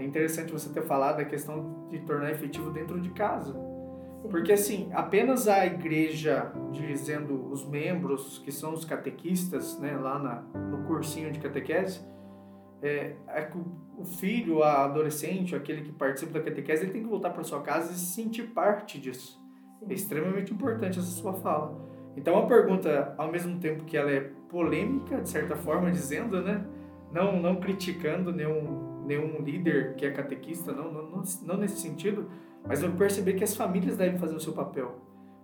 [0.00, 3.52] é interessante você ter falado da questão de tornar efetivo dentro de casa.
[3.52, 4.28] Sim.
[4.28, 10.60] Porque assim, apenas a igreja dizendo os membros que são os catequistas, né, lá na,
[10.60, 12.00] no cursinho de catequese,
[12.82, 17.08] é, é que o filho, a adolescente, aquele que participa da catequese, ele tem que
[17.08, 19.38] voltar para sua casa e se sentir parte disso.
[19.86, 21.78] É extremamente importante essa sua fala.
[22.16, 26.64] Então, a pergunta, ao mesmo tempo que ela é polêmica, de certa forma, dizendo, né,
[27.12, 32.28] não, não criticando nenhum nenhum líder que é catequista, não, não, não nesse sentido,
[32.66, 34.98] mas eu perceber que as famílias devem fazer o seu papel.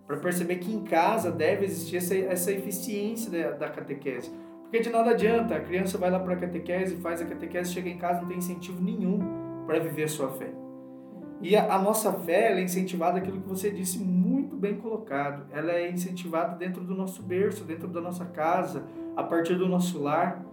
[0.07, 4.31] Para perceber que em casa deve existir essa, essa eficiência da, da catequese.
[4.63, 7.89] Porque de nada adianta, a criança vai lá para a catequese, faz a catequese, chega
[7.89, 9.19] em casa, não tem incentivo nenhum
[9.67, 10.53] para viver a sua fé.
[11.41, 15.47] E a, a nossa fé é incentivada, aquilo que você disse, muito bem colocado.
[15.53, 18.85] Ela é incentivada dentro do nosso berço, dentro da nossa casa,
[19.17, 20.45] a partir do nosso lar.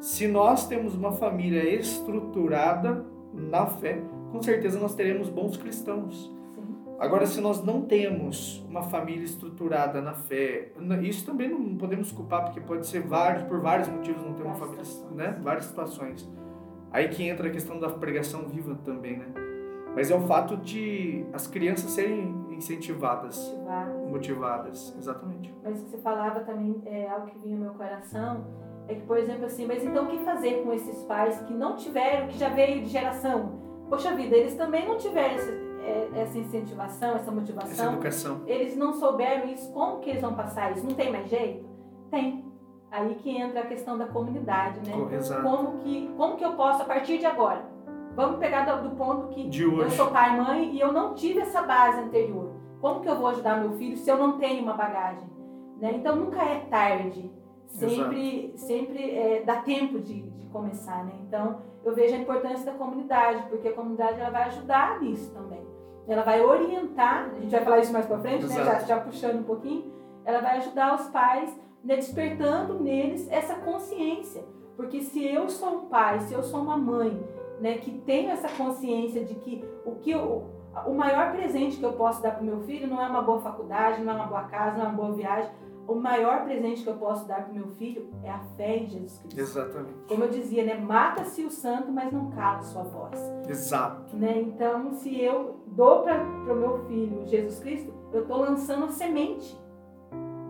[0.00, 6.34] Se nós temos uma família estruturada na fé, com certeza nós teremos bons cristãos.
[6.98, 12.44] Agora, se nós não temos uma família estruturada na fé, isso também não podemos culpar,
[12.44, 14.82] porque pode ser vários, por vários motivos não ter uma família,
[15.14, 15.38] né?
[15.42, 16.26] Várias situações.
[16.90, 19.26] Aí que entra a questão da pregação viva também, né?
[19.94, 25.54] Mas é o fato de as crianças serem incentivadas, motivadas, motivadas exatamente.
[25.62, 28.44] Mas o que você falava também é algo que vinha no meu coração
[28.88, 31.76] é que, por exemplo, assim, mas então o que fazer com esses pais que não
[31.76, 33.60] tiveram, que já veio de geração?
[33.88, 37.70] Poxa vida, eles também não tiveram essa, é, essa incentivação, essa motivação.
[37.70, 38.42] Essa educação.
[38.46, 40.86] Eles não souberam isso, como que eles vão passar isso?
[40.86, 41.64] Não tem mais jeito?
[42.10, 42.44] Tem.
[42.90, 45.16] Aí que entra a questão da comunidade, né?
[45.16, 45.42] Exato.
[45.42, 47.64] Como que, como que eu posso, a partir de agora,
[48.14, 51.40] vamos pegar do, do ponto que eu sou pai e mãe e eu não tive
[51.40, 52.54] essa base anterior.
[52.80, 55.28] Como que eu vou ajudar meu filho se eu não tenho uma bagagem?
[55.80, 55.94] Né?
[55.96, 57.30] Então nunca é tarde
[57.66, 61.12] sempre, sempre é, dá tempo de, de começar, né?
[61.26, 65.64] Então, eu vejo a importância da comunidade, porque a comunidade ela vai ajudar nisso também.
[66.08, 68.64] Ela vai orientar, a gente vai falar isso mais para frente, né?
[68.64, 69.92] já, já puxando um pouquinho,
[70.24, 71.96] ela vai ajudar os pais, né?
[71.96, 74.44] despertando neles essa consciência.
[74.76, 77.18] Porque se eu sou um pai, se eu sou uma mãe,
[77.60, 80.50] né, que tenho essa consciência de que o que eu,
[80.86, 83.40] o maior presente que eu posso dar para o meu filho não é uma boa
[83.40, 85.50] faculdade, não é uma boa casa, não é uma boa viagem,
[85.86, 89.18] o maior presente que eu posso dar para meu filho é a fé em Jesus
[89.18, 89.40] Cristo.
[89.40, 89.94] Exatamente.
[90.08, 90.74] Como eu dizia, né?
[90.74, 93.18] Mata-se o santo, mas não cala sua voz.
[93.48, 94.16] Exato.
[94.16, 94.40] Né?
[94.40, 99.58] Então, se eu dou para o meu filho Jesus Cristo, eu estou lançando a semente.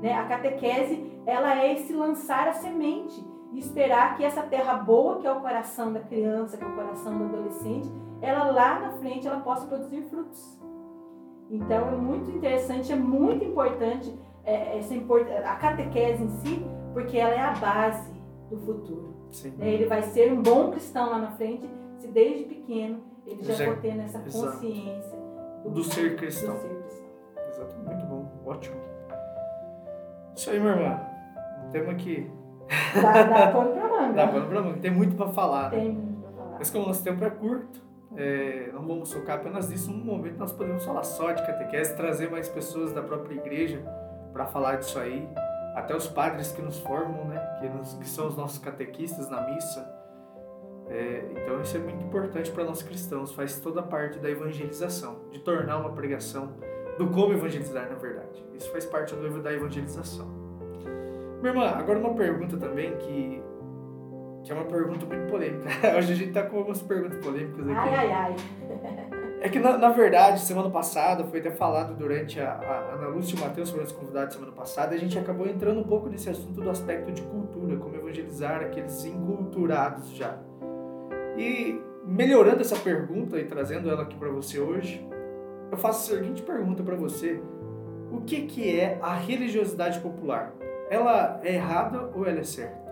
[0.01, 0.14] Né?
[0.14, 3.22] A catequese, ela é esse lançar a semente
[3.53, 6.75] e esperar que essa terra boa, que é o coração da criança, que é o
[6.75, 7.90] coração do adolescente,
[8.22, 10.57] ela lá na frente ela possa produzir frutos.
[11.51, 14.12] Então, é muito interessante, é muito importante
[14.46, 18.14] é, essa a catequese em si, porque ela é a base
[18.48, 19.16] do futuro.
[19.59, 19.68] Né?
[19.68, 23.76] Ele vai ser um bom cristão lá na frente se desde pequeno ele já for
[23.78, 25.18] tendo essa consciência
[25.64, 26.54] do, do, ser cristão.
[26.54, 27.06] do ser cristão.
[27.48, 28.76] Exato, muito bom, ótimo.
[30.37, 31.00] Isso aí, minha irmã.
[31.72, 32.30] Tema que.
[32.94, 34.12] Dá, dá pano pra manga.
[34.14, 34.78] Dá pano pra manga.
[34.78, 35.70] Tem muito pra falar.
[35.70, 36.56] Tem muito pra falar.
[36.59, 37.82] Mas como o nosso tempo é curto,
[38.14, 39.90] é, não vamos focar apenas nisso.
[39.90, 43.82] Num momento nós podemos falar só de catequese, trazer mais pessoas da própria igreja
[44.37, 45.27] para falar disso aí.
[45.75, 47.59] Até os padres que nos formam, né?
[47.61, 49.94] Que, nos, que são os nossos catequistas na missa.
[50.88, 53.33] É, então isso é muito importante para nós cristãos.
[53.33, 56.53] Faz toda parte da evangelização, de tornar uma pregação
[56.99, 58.44] do como evangelizar, na verdade.
[58.55, 60.27] Isso faz parte do da evangelização.
[61.40, 63.42] Minha irmã, agora uma pergunta também que
[64.44, 65.68] Que é uma pergunta muito polêmica.
[65.96, 67.79] Hoje a gente tá com algumas perguntas polêmicas aqui.
[67.79, 69.15] Ai, ai, ai.
[69.40, 73.37] É que, na, na verdade, semana passada, foi até falado durante a, a Ana Lúcia
[73.37, 76.29] e o Matheus foram os convidados semana passada, a gente acabou entrando um pouco nesse
[76.31, 80.38] assunto do aspecto de cultura, como evangelizar aqueles enculturados já.
[81.37, 85.07] E melhorando essa pergunta e trazendo ela aqui para você hoje,
[85.70, 87.40] eu faço a seguinte pergunta para você:
[88.11, 90.53] o que que é a religiosidade popular?
[90.88, 92.87] Ela é errada ou ela é certa?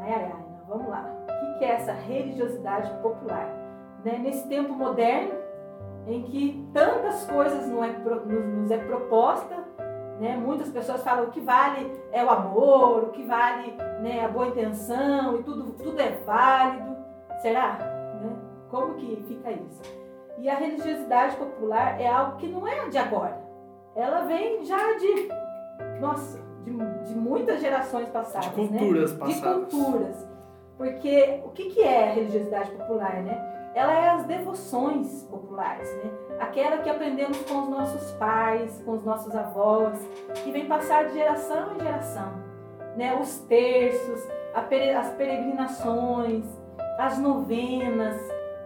[0.00, 0.44] Ai, ai, ai.
[0.66, 1.06] Vamos lá.
[1.28, 3.46] O que que é essa religiosidade popular?
[4.04, 4.18] Né?
[4.18, 5.43] Nesse tempo moderno,
[6.06, 9.64] em que tantas coisas não é, nos é proposta,
[10.20, 10.36] né?
[10.36, 14.48] muitas pessoas falam o que vale é o amor, o que vale né, a boa
[14.48, 16.96] intenção e tudo, tudo é válido.
[17.40, 17.78] Será?
[18.20, 18.36] Né?
[18.70, 19.82] Como que fica isso?
[20.38, 23.42] E a religiosidade popular é algo que não é de agora.
[23.94, 25.28] Ela vem já de,
[26.00, 26.70] nossa, de,
[27.04, 28.50] de muitas gerações passadas.
[28.50, 29.18] De culturas né?
[29.18, 29.68] passadas.
[29.68, 30.28] De culturas.
[30.76, 33.53] Porque o que, que é a religiosidade popular, né?
[33.74, 36.10] Ela é as devoções populares, né?
[36.38, 39.98] Aquela que aprendemos com os nossos pais, com os nossos avós,
[40.42, 42.32] que vem passar de geração em geração,
[42.96, 43.18] né?
[43.20, 44.20] Os terços,
[44.54, 46.44] as peregrinações,
[46.98, 48.16] as novenas,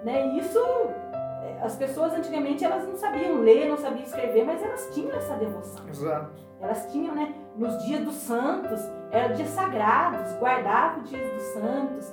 [0.05, 0.27] né?
[0.37, 5.17] Isso eh, as pessoas antigamente elas não sabiam ler, não sabiam escrever, mas elas tinham
[5.17, 5.89] essa devoção.
[5.89, 6.33] Exato.
[6.61, 7.35] Elas tinham, né?
[7.57, 12.13] Nos dias dos santos, eram dias sagrados, guardavam os dias dos santos.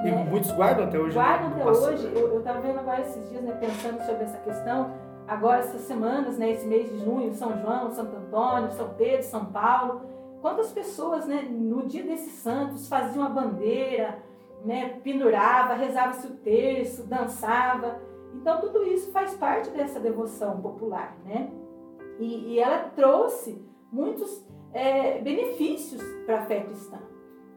[0.00, 0.26] E né?
[0.28, 1.16] muitos guardam até hoje.
[1.16, 1.22] Né?
[1.22, 2.12] Guardam até hoje.
[2.14, 4.92] Eu estava vendo agora esses dias, né, pensando sobre essa questão.
[5.26, 9.46] Agora, essas semanas, né, esse mês de junho, São João, Santo Antônio, São Pedro, São
[9.46, 10.02] Paulo.
[10.42, 14.18] Quantas pessoas, né, no dia desses santos, faziam a bandeira,
[14.64, 17.98] né, pendurava, rezava-se o terço, dançava.
[18.34, 21.50] Então, tudo isso faz parte dessa devoção popular, né?
[22.18, 26.98] E, e ela trouxe muitos é, benefícios para a fé cristã.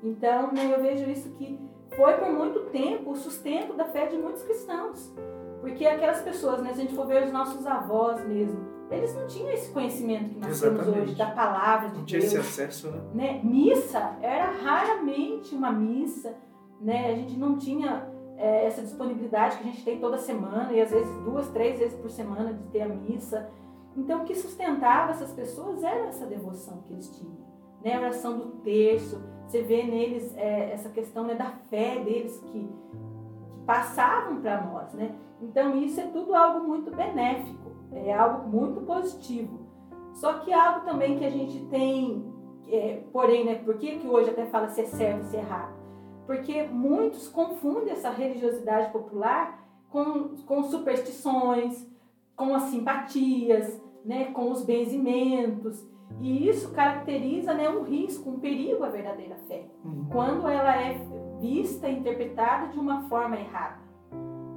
[0.01, 1.59] Então, né, eu vejo isso que
[1.97, 5.11] foi por muito tempo o sustento da fé de muitos cristãos.
[5.59, 9.25] Porque aquelas pessoas, né, se a gente for ver os nossos avós mesmo, eles não
[9.25, 10.85] tinham esse conhecimento que nós Exatamente.
[10.85, 11.99] temos hoje, da palavra de Deus.
[11.99, 13.01] Não tinha esse acesso, né?
[13.13, 13.41] né?
[13.43, 16.37] Missa era raramente uma missa,
[16.79, 17.11] né?
[17.11, 18.07] A gente não tinha
[18.37, 21.97] é, essa disponibilidade que a gente tem toda semana, e às vezes duas, três vezes
[21.99, 23.49] por semana de ter a missa.
[23.95, 27.35] Então, o que sustentava essas pessoas era essa devoção que eles tinham.
[27.83, 27.95] Né?
[27.95, 32.59] A oração do terço, você vê neles é, essa questão né, da fé deles que,
[32.59, 35.15] que passavam para nós, né?
[35.41, 39.65] Então isso é tudo algo muito benéfico, é algo muito positivo.
[40.13, 42.25] Só que algo também que a gente tem,
[42.67, 43.55] é, porém, né?
[43.55, 45.77] Por que, que hoje até fala se é certo, se é errado?
[46.25, 51.87] Porque muitos confundem essa religiosidade popular com, com superstições,
[52.35, 55.87] com as simpatias, né, com os benzimentos.
[56.19, 60.05] E isso caracteriza né, um risco, um perigo à verdadeira fé, uhum.
[60.11, 60.99] quando ela é
[61.39, 63.77] vista e interpretada de uma forma errada.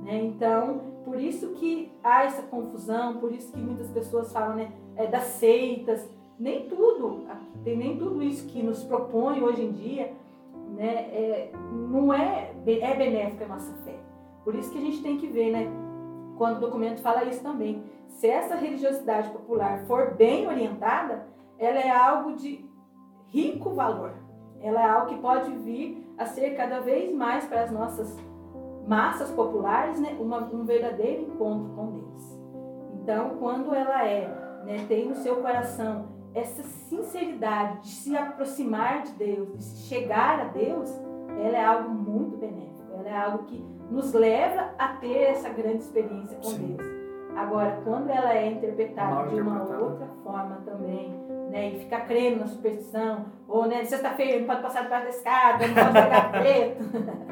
[0.02, 0.22] Né?
[0.24, 5.06] Então, por isso que há essa confusão, por isso que muitas pessoas falam né, é,
[5.06, 6.08] das seitas.
[6.38, 7.26] Nem tudo,
[7.62, 10.10] tem nem tudo isso que nos propõe hoje em dia,
[10.74, 11.52] né, é,
[11.90, 13.96] não é, é benéfico à nossa fé.
[14.42, 15.70] Por isso que a gente tem que ver, né,
[16.38, 17.82] quando o documento fala isso também.
[18.08, 21.26] Se essa religiosidade popular for bem orientada,
[21.60, 22.64] ela é algo de
[23.28, 24.14] rico valor.
[24.60, 28.18] Ela é algo que pode vir a ser cada vez mais para as nossas
[28.86, 32.38] massas populares, né, uma, um verdadeiro encontro com Deus.
[32.94, 34.26] Então, quando ela é,
[34.64, 40.44] né, tem no seu coração essa sinceridade de se aproximar de Deus, de chegar a
[40.44, 40.90] Deus,
[41.38, 42.90] ela é algo muito benéfico.
[42.98, 46.76] Ela é algo que nos leva a ter essa grande experiência com Sim.
[46.76, 47.00] Deus.
[47.36, 52.40] Agora, quando ela é interpretada Mal de uma outra forma também, né, e ficar crendo
[52.40, 56.84] na superstição, ou né, sexta-feira não pode passar debaixo da escada, não pode pegar preto,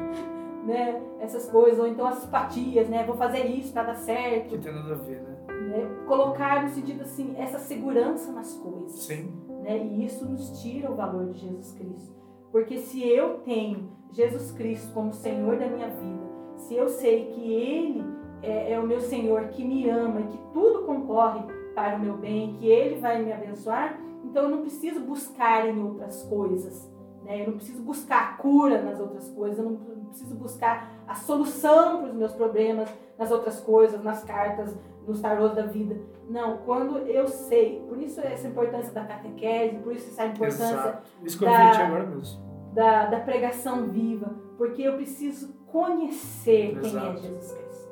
[0.67, 4.49] né, essas coisas, ou então as simpatias, né, vou fazer isso para dar certo.
[4.49, 5.37] Que tem nada a ver, né?
[5.47, 5.89] né?
[6.05, 8.99] Colocar no sentido assim, essa segurança nas coisas.
[8.99, 9.31] Sim.
[9.61, 12.19] Né, e isso nos tira o valor de Jesus Cristo.
[12.51, 16.27] Porque se eu tenho Jesus Cristo como Senhor da minha vida,
[16.57, 18.03] se eu sei que Ele
[18.41, 21.41] é, é o meu Senhor que me ama e que tudo concorre
[21.75, 23.99] para o meu bem, que Ele vai me abençoar,
[24.29, 26.89] então eu não preciso buscar em outras coisas.
[27.23, 27.41] Né?
[27.41, 32.09] Eu não preciso buscar cura nas outras coisas, eu não preciso buscar a solução para
[32.09, 34.75] os meus problemas nas outras coisas, nas cartas,
[35.05, 35.99] nos tarôs da vida.
[36.29, 41.11] Não, quando eu sei, por isso essa importância da catequese, por isso essa importância Exato.
[41.23, 42.39] Isso da, agora mesmo.
[42.73, 46.97] Da, da pregação viva, porque eu preciso conhecer Exato.
[46.97, 47.89] quem é Jesus Cristo.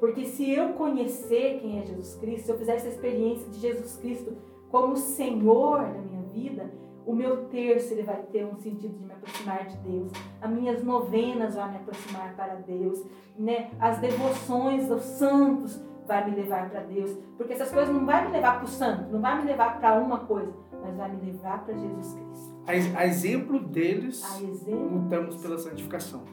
[0.00, 3.96] Porque se eu conhecer quem é Jesus Cristo, se eu fizer essa experiência de Jesus
[3.96, 4.36] Cristo
[4.70, 6.70] como Senhor da minha vida,
[7.06, 10.84] o meu terço ele vai ter um sentido de me aproximar de Deus, as minhas
[10.84, 13.02] novenas vão me aproximar para Deus,
[13.38, 13.70] né?
[13.80, 18.32] As devoções dos santos vai me levar para Deus, porque essas coisas não vai me
[18.32, 20.52] levar para o santo, não vai me levar para uma coisa,
[20.82, 22.58] mas vai me levar para Jesus Cristo.
[22.66, 26.24] A, a exemplo deles, A exemplo lutamos pela santificação.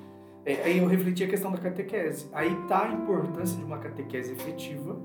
[0.46, 2.30] É, aí eu refleti a questão da catequese.
[2.32, 4.96] Aí está a importância de uma catequese efetiva.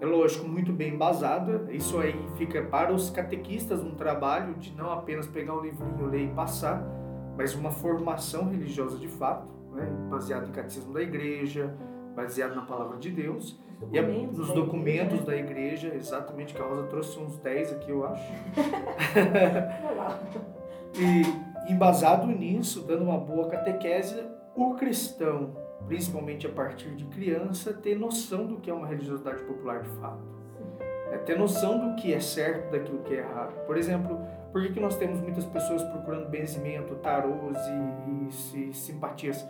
[0.00, 1.66] É lógico, muito bem embasada.
[1.70, 6.24] Isso aí fica para os catequistas um trabalho de não apenas pegar um livrinho, ler
[6.24, 6.86] e passar,
[7.36, 9.86] mas uma formação religiosa de fato, né?
[10.10, 11.74] baseado em catecismo da igreja,
[12.14, 13.58] baseado na palavra de Deus.
[13.92, 18.06] E é nos documentos da igreja, exatamente, que a Rosa trouxe uns 10 aqui, eu
[18.06, 18.32] acho.
[20.98, 24.24] E embasado nisso, dando uma boa catequese,
[24.54, 25.54] o cristão,
[25.86, 30.36] principalmente a partir de criança, ter noção do que é uma religiosidade popular de fato.
[31.12, 33.54] É ter noção do que é certo daquilo que é errado.
[33.64, 34.18] Por exemplo,
[34.52, 39.46] por que, que nós temos muitas pessoas procurando benzimento, tarôs e, e, e simpatias?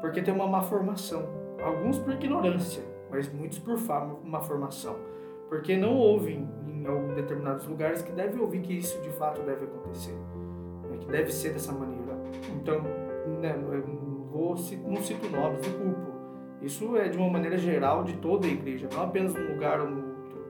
[0.00, 1.28] Porque tem uma má formação.
[1.62, 3.78] Alguns por ignorância, mas muitos por
[4.24, 4.96] má formação.
[5.48, 9.64] Porque não ouvem em alguns determinados lugares que deve ouvir que isso de fato deve
[9.64, 10.14] acontecer.
[10.88, 12.16] né, Que deve ser dessa maneira.
[12.54, 12.80] Então,
[13.40, 13.56] né,
[14.40, 16.10] não cito nomes, não culpo.
[16.62, 19.90] Isso é de uma maneira geral de toda a igreja, não apenas num lugar ou
[19.90, 20.44] no outro.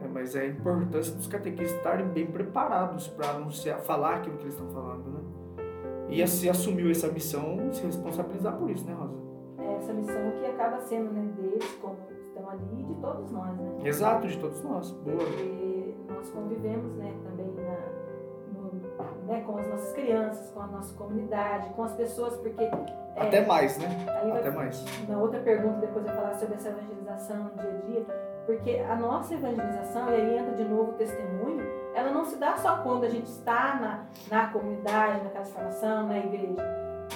[0.00, 4.44] É, mas é a importância dos catequistas estarem bem preparados para anunciar, falar aquilo que
[4.44, 5.20] eles estão falando, né?
[6.08, 9.16] E se assumiu essa missão, se responsabilizar por isso, né, Rosa?
[9.58, 13.56] É essa missão que acaba sendo né, deles, como estão ali, e de todos nós,
[13.56, 13.78] né?
[13.84, 14.90] Exato, de todos nós.
[14.92, 15.16] Boa.
[15.16, 17.12] Porque nós convivemos né,
[19.26, 22.62] né, com as nossas crianças, com a nossa comunidade, com as pessoas, porque
[23.16, 23.86] é, Até mais, né?
[24.08, 24.84] aí vai- Até mais.
[25.08, 28.06] na outra pergunta depois eu falar sobre essa evangelização no dia a dia,
[28.46, 31.62] porque a nossa evangelização, e aí entra de novo o testemunho,
[31.94, 35.54] ela não se dá só quando a gente está na, na comunidade, na casa de
[35.56, 36.56] formação, na igreja,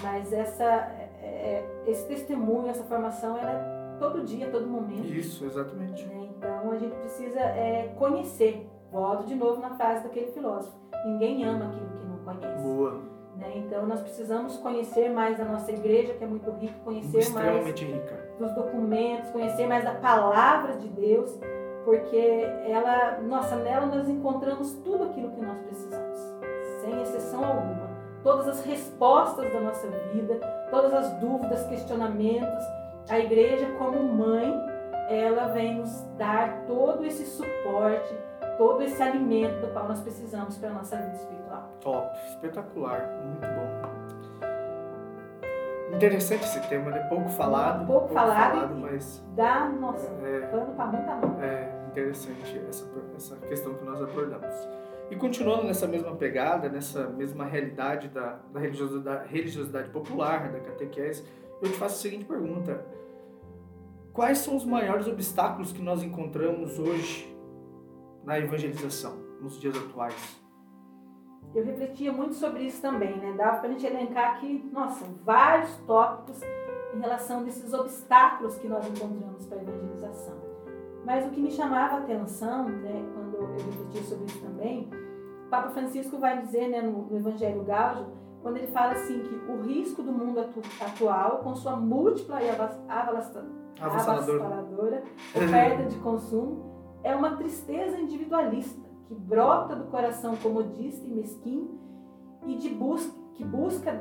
[0.03, 5.05] mas essa, é, é, esse testemunho, essa formação, ela é todo dia, todo momento.
[5.07, 6.07] Isso, exatamente.
[6.07, 6.29] né?
[6.39, 8.67] Então a gente precisa é, conhecer.
[8.91, 10.75] Volto de novo na frase daquele filósofo:
[11.07, 12.63] ninguém ama aquilo que não conhece.
[12.63, 13.01] Boa.
[13.37, 13.53] Né?
[13.57, 17.85] Então nós precisamos conhecer mais a nossa igreja, que é muito rica, conhecer mais Extremamente
[17.85, 18.19] rica.
[18.39, 21.39] dos documentos, conhecer mais da palavra de Deus,
[21.85, 26.19] porque ela, nossa, nela nós encontramos tudo aquilo que nós precisamos,
[26.83, 27.89] sem exceção alguma.
[28.25, 30.35] Todas as respostas da nossa vida,
[30.71, 32.65] todas as dúvidas, questionamentos.
[33.09, 34.53] A igreja, como mãe,
[35.09, 38.15] ela vem nos dar todo esse suporte,
[38.59, 41.73] todo esse alimento do qual nós precisamos para a nossa vida espiritual.
[41.81, 43.89] Top, espetacular, muito bom.
[45.97, 46.99] Interessante esse tema, né?
[47.09, 47.87] Pouco falado.
[47.87, 51.41] Pouco falado e- mas Dá, nossa, é, pano para muita mão.
[51.43, 52.87] é interessante essa,
[53.17, 54.69] essa questão que nós abordamos.
[55.11, 61.25] E continuando nessa mesma pegada, nessa mesma realidade da, da religiosidade, religiosidade popular, da catequese,
[61.63, 62.85] eu te faço a seguinte pergunta.
[64.13, 67.35] Quais são os maiores obstáculos que nós encontramos hoje
[68.25, 70.39] na evangelização, nos dias atuais?
[71.55, 73.35] Eu refletia muito sobre isso também, né?
[73.37, 76.41] Dava pra gente elencar aqui, nossa, vários tópicos
[76.95, 80.37] em relação desses obstáculos que nós encontramos para a evangelização.
[81.05, 84.91] Mas o que me chamava a atenção, né, quando eu refletia sobre isso também,
[85.47, 88.07] o Papa Francisco vai dizer, né, no, Evangelho Gáudio,
[88.43, 92.51] quando ele fala assim que o risco do mundo atu- atual, com sua múltipla e
[92.51, 93.47] avassaladora
[95.35, 101.79] oferta de consumo, é uma tristeza individualista que brota do coração comodista e mesquinho
[102.47, 102.69] e de
[103.35, 103.93] que busca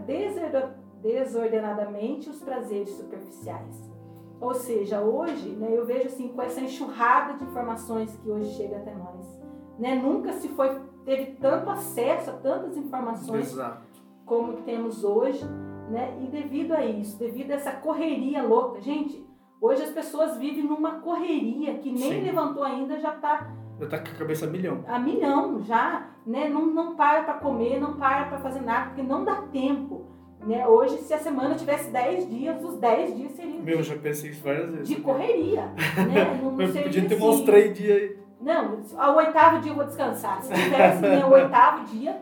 [1.01, 3.91] desordenadamente os prazeres superficiais.
[4.39, 8.77] Ou seja, hoje, né, eu vejo assim com essa enxurrada de informações que hoje chega
[8.77, 9.41] até nós,
[9.79, 13.81] né, nunca se foi teve tanto acesso a tantas informações Exato.
[14.25, 15.41] como temos hoje,
[15.89, 16.19] né?
[16.21, 19.25] E devido a isso, devido a essa correria louca, gente,
[19.61, 22.21] hoje as pessoas vivem numa correria que nem Sim.
[22.21, 23.47] levantou ainda já está
[23.79, 24.83] Eu tá com a cabeça a milhão.
[24.87, 26.47] a milhão já, né?
[26.49, 30.05] Não, não para para comer, não para para fazer nada, porque não dá tempo,
[30.45, 30.67] né?
[30.67, 34.31] Hoje, se a semana tivesse 10 dias, os 10 dias seriam Meu, eu já pensei
[34.31, 34.87] isso várias vezes.
[34.87, 36.37] de correria, né?
[36.41, 38.17] Não, não Eu podia ter uns três dias aí.
[38.39, 40.41] Não, ao oitavo dia eu vou descansar.
[40.43, 42.21] Se tivesse né, o oitavo dia,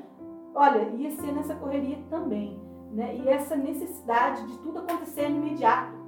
[0.55, 2.57] olha, ia ser nessa correria também.
[2.93, 3.17] Né?
[3.17, 6.04] E essa necessidade de tudo acontecer imediato.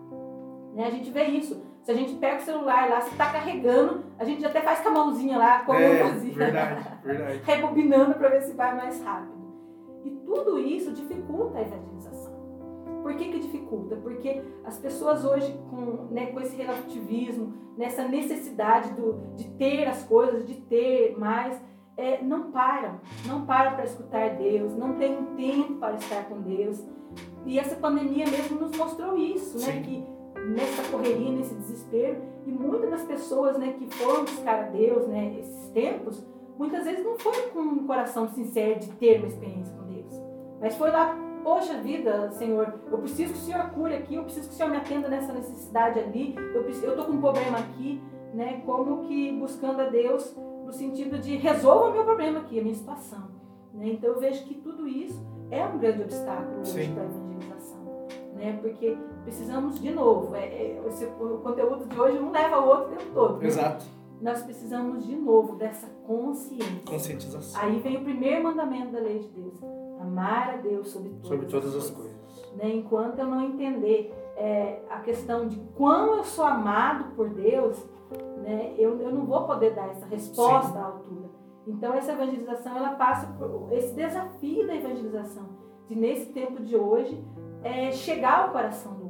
[0.78, 0.86] Né?
[0.86, 1.60] A gente vê isso.
[1.82, 4.90] Se a gente pega o celular lá, se está carregando, a gente até faz com
[4.90, 6.34] a mãozinha lá, como eu É, fazia.
[6.34, 7.42] verdade, verdade.
[7.44, 9.36] rebobinando para ver se vai mais rápido.
[10.06, 12.38] E tudo isso dificulta a evangelização.
[13.02, 13.96] Por que, que dificulta?
[13.96, 20.04] Porque as pessoas hoje, com, né, com esse relativismo, nessa necessidade do, de ter as
[20.04, 21.60] coisas, de ter mais,
[21.96, 26.42] é, não param, não param para escutar Deus, não tem um tempo para estar com
[26.42, 26.84] Deus.
[27.46, 29.82] E essa pandemia mesmo nos mostrou isso, né?
[29.82, 30.06] Que
[30.48, 35.36] nessa correria, nesse desespero, e muitas das pessoas, né, que foram buscar a Deus, né,
[35.40, 36.26] esses tempos,
[36.58, 40.22] muitas vezes não foi com um coração sincero de ter uma experiência com Deus,
[40.60, 44.48] mas foi lá, poxa vida, Senhor, eu preciso que o Senhor cure aqui, eu preciso
[44.48, 47.60] que o Senhor me atenda nessa necessidade ali, eu preciso, eu tô com um problema
[47.60, 48.02] aqui,
[48.34, 50.36] né, como que buscando a Deus
[50.66, 53.30] no sentido de resolva o meu problema aqui, a minha situação,
[53.74, 53.88] né?
[53.88, 58.60] Então eu vejo que tudo isso é um grande obstáculo hoje para a evangelização, né?
[58.62, 58.98] Porque
[59.28, 62.96] precisamos de novo, é, é, esse, o conteúdo de hoje um leva ao outro o
[62.96, 63.38] tempo todo.
[63.40, 63.48] Né?
[63.48, 63.86] Exato.
[64.22, 66.82] Nós precisamos de novo dessa consciência.
[66.88, 67.62] Conscientização.
[67.62, 69.62] Aí vem o primeiro mandamento da lei de Deus:
[70.02, 72.14] amar a Deus sobre todas, sobre todas as, as coisas.
[72.14, 72.56] coisas.
[72.56, 72.76] Né?
[72.76, 77.78] Enquanto eu não entender é, a questão de quão eu sou amado por Deus,
[78.38, 78.74] né?
[78.78, 80.78] eu, eu não vou poder dar essa resposta Sim.
[80.78, 81.30] à altura.
[81.68, 85.50] Então essa evangelização ela passa por esse desafio da evangelização
[85.86, 87.22] de nesse tempo de hoje
[87.64, 89.07] é, chegar ao coração do.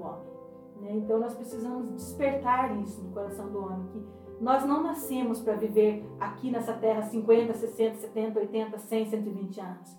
[0.82, 0.94] Né?
[0.96, 4.06] Então nós precisamos despertar isso no coração do homem que
[4.40, 9.98] nós não nascemos para viver aqui nessa terra 50, 60, 70, 80, 100, 120 anos.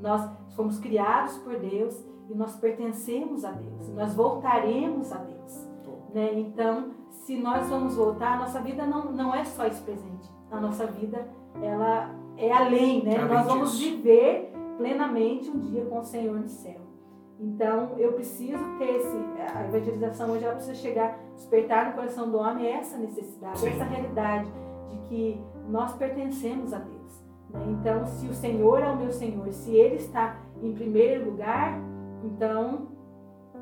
[0.00, 3.88] Nós fomos criados por Deus e nós pertencemos a Deus.
[3.88, 5.68] Nós voltaremos a Deus.
[6.14, 6.38] Né?
[6.38, 10.30] Então, se nós vamos voltar, a nossa vida não, não é só esse presente.
[10.50, 11.28] A nossa vida
[11.62, 13.16] ela é além, né?
[13.16, 13.96] Além nós vamos disso.
[13.96, 16.89] viver plenamente um dia com o Senhor no céu.
[17.40, 19.16] Então, eu preciso ter esse.
[19.56, 23.70] A evangelização hoje ela precisa chegar, despertar no coração do homem essa necessidade, Sim.
[23.70, 24.52] essa realidade
[24.90, 27.24] de que nós pertencemos a Deus.
[27.48, 27.64] Né?
[27.68, 31.80] Então, se o Senhor é o meu Senhor, se Ele está em primeiro lugar,
[32.22, 32.88] então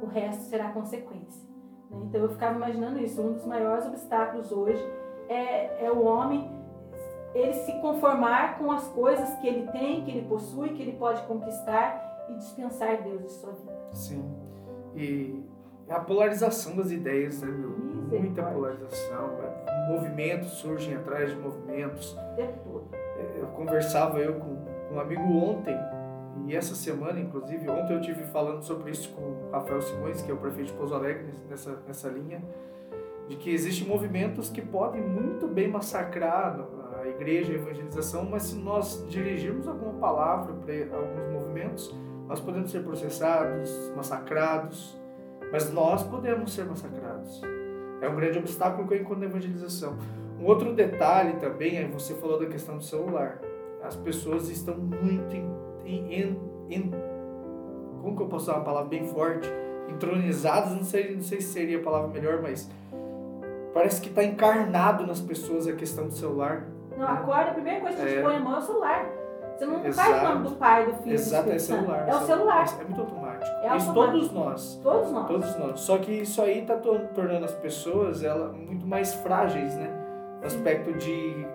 [0.03, 1.49] o resto será consequência.
[1.89, 2.01] Né?
[2.09, 3.23] Então eu ficava imaginando isso.
[3.23, 4.85] Um dos maiores obstáculos hoje
[5.29, 6.51] é, é o homem
[7.33, 11.23] ele se conformar com as coisas que ele tem, que ele possui, que ele pode
[11.23, 13.79] conquistar e dispensar Deus de sua vida.
[13.93, 14.25] Sim.
[14.95, 15.45] E
[15.89, 17.71] a polarização das ideias, né, meu?
[17.71, 19.39] Muita polarização.
[19.89, 22.17] Movimentos surgem atrás de movimentos.
[22.37, 22.55] É,
[23.41, 24.57] eu conversava eu com,
[24.89, 25.77] com um amigo ontem
[26.47, 30.31] e essa semana, inclusive, ontem eu tive falando sobre isso com o Rafael Simões, que
[30.31, 32.43] é o prefeito de Pouso Alegre, nessa, nessa linha,
[33.29, 36.59] de que existem movimentos que podem muito bem massacrar
[37.03, 41.95] a igreja, a evangelização, mas se nós dirigirmos alguma palavra para alguns movimentos,
[42.29, 44.97] nós podemos ser processados, massacrados,
[45.51, 47.43] mas nós podemos ser massacrados.
[48.01, 49.97] É um grande obstáculo que eu encontro na evangelização.
[50.39, 53.41] Um outro detalhe também, aí você falou da questão do celular.
[53.83, 56.35] As pessoas estão muito em em,
[56.71, 56.91] em,
[58.03, 59.49] como que eu posso usar uma palavra bem forte?
[59.89, 62.71] Entronizadas, não sei, não sei se seria a palavra melhor, mas
[63.73, 66.67] parece que está encarnado nas pessoas a questão do celular.
[66.97, 68.23] Não, acorda, a primeira coisa que a gente é.
[68.23, 69.18] põe a mão é o celular.
[69.59, 70.09] Você não Exato.
[70.09, 71.15] faz o nome do pai, do filho.
[71.15, 72.09] Exato, é celular.
[72.09, 72.67] É o celular.
[72.81, 73.57] É muito automático.
[73.61, 74.81] É isso todos nós.
[74.83, 75.27] Todos nós.
[75.27, 75.81] Todos nós.
[75.81, 79.91] Só que isso aí está tornando as pessoas ela, muito mais frágeis, né?
[80.41, 81.47] No aspecto de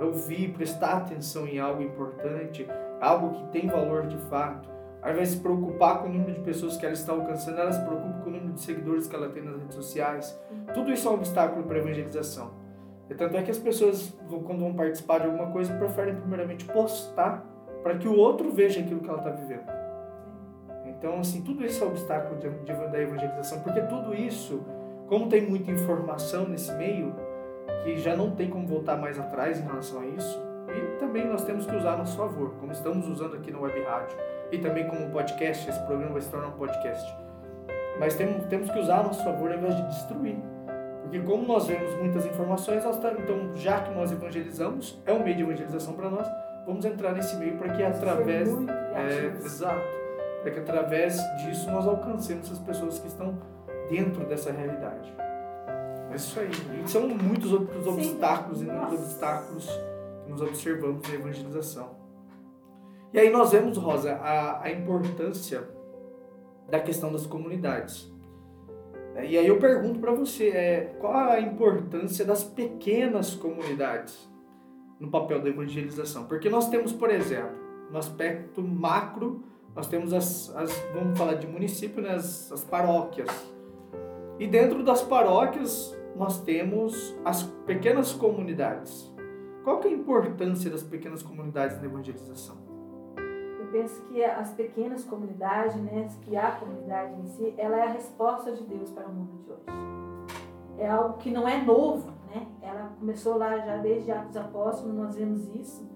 [0.00, 2.68] ouvir, prestar atenção em algo importante
[3.04, 4.68] algo que tem valor de fato.
[5.02, 7.72] Ao invés de se preocupar com o número de pessoas que ela está alcançando, ela
[7.72, 10.40] se preocupa com o número de seguidores que ela tem nas redes sociais.
[10.72, 12.52] Tudo isso é um obstáculo para a evangelização.
[13.08, 17.44] E tanto é que as pessoas, quando vão participar de alguma coisa, preferem primeiramente postar
[17.82, 19.66] para que o outro veja aquilo que ela está vivendo.
[20.86, 24.64] Então, assim, tudo isso é obstáculo de, de, da evangelização, porque tudo isso,
[25.06, 27.14] como tem muita informação nesse meio,
[27.82, 31.44] que já não tem como voltar mais atrás em relação a isso, e também nós
[31.44, 34.16] temos que usar a nosso favor, como estamos usando aqui no Web Rádio.
[34.50, 37.14] E também como podcast, esse programa vai se tornar um podcast.
[37.98, 40.36] Mas temos, temos que usar a nosso favor ao invés de destruir.
[41.04, 45.36] Porque como nós vemos muitas informações, nós então já que nós evangelizamos, é um meio
[45.36, 46.26] de evangelização para nós,
[46.66, 48.48] vamos entrar nesse meio para que através
[48.94, 49.86] é, exato,
[50.42, 53.38] para que através disso nós alcancemos as pessoas que estão
[53.88, 55.14] dentro dessa realidade.
[56.10, 56.50] É isso aí.
[56.82, 57.90] E são muitos outros Sim.
[57.90, 59.68] obstáculos e muitos obstáculos
[60.26, 61.90] nos observamos na evangelização.
[63.12, 65.62] E aí nós vemos, Rosa, a, a importância
[66.68, 68.12] da questão das comunidades.
[69.22, 74.28] E aí eu pergunto para você, é, qual a importância das pequenas comunidades
[74.98, 76.24] no papel da evangelização?
[76.24, 77.56] Porque nós temos, por exemplo,
[77.90, 79.44] no aspecto macro,
[79.74, 83.28] nós temos as, as vamos falar de município, né, as, as paróquias.
[84.38, 89.12] E dentro das paróquias nós temos as pequenas comunidades.
[89.62, 92.63] Qual que é a importância das pequenas comunidades na evangelização?
[93.74, 98.52] Penso que as pequenas comunidades, né, que a comunidade em si, ela é a resposta
[98.52, 99.64] de Deus para o mundo de hoje.
[100.78, 102.46] É algo que não é novo, né?
[102.62, 105.90] Ela começou lá já desde Atos Apóstolos, nós vemos isso,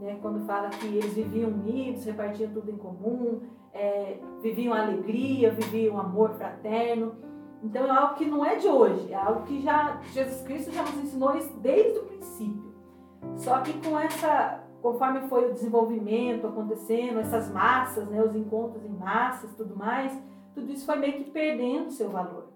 [0.00, 3.42] né, quando fala que eles viviam unidos, repartiam tudo em comum,
[3.74, 7.14] é, viviam alegria, viviam amor fraterno.
[7.62, 10.80] Então é algo que não é de hoje, é algo que já Jesus Cristo já
[10.80, 12.72] nos ensinou isso desde o princípio.
[13.36, 18.90] Só que com essa, conforme foi o desenvolvimento acontecendo, essas massas, né, os encontros em
[18.90, 20.16] massas, tudo mais,
[20.54, 22.48] tudo isso foi meio que perdendo seu valor.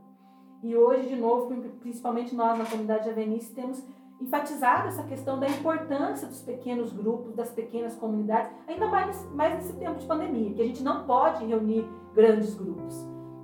[0.63, 3.85] E hoje, de novo, principalmente nós na comunidade Avenice, temos
[4.21, 9.73] enfatizado essa questão da importância dos pequenos grupos, das pequenas comunidades, ainda mais, mais nesse
[9.75, 12.95] tempo de pandemia, que a gente não pode reunir grandes grupos.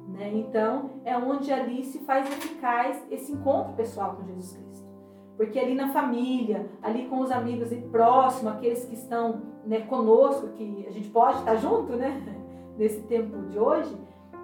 [0.09, 0.33] Né?
[0.35, 4.68] Então, é onde ali se faz eficaz esse encontro pessoal com Jesus Cristo.
[5.39, 10.49] Porque ali na família, ali com os amigos e próximo, aqueles que estão né, conosco,
[10.49, 12.21] que a gente pode estar junto né,
[12.77, 13.97] nesse tempo de hoje,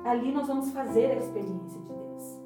[0.04, 2.42] ali nós vamos fazer a experiência de Deus.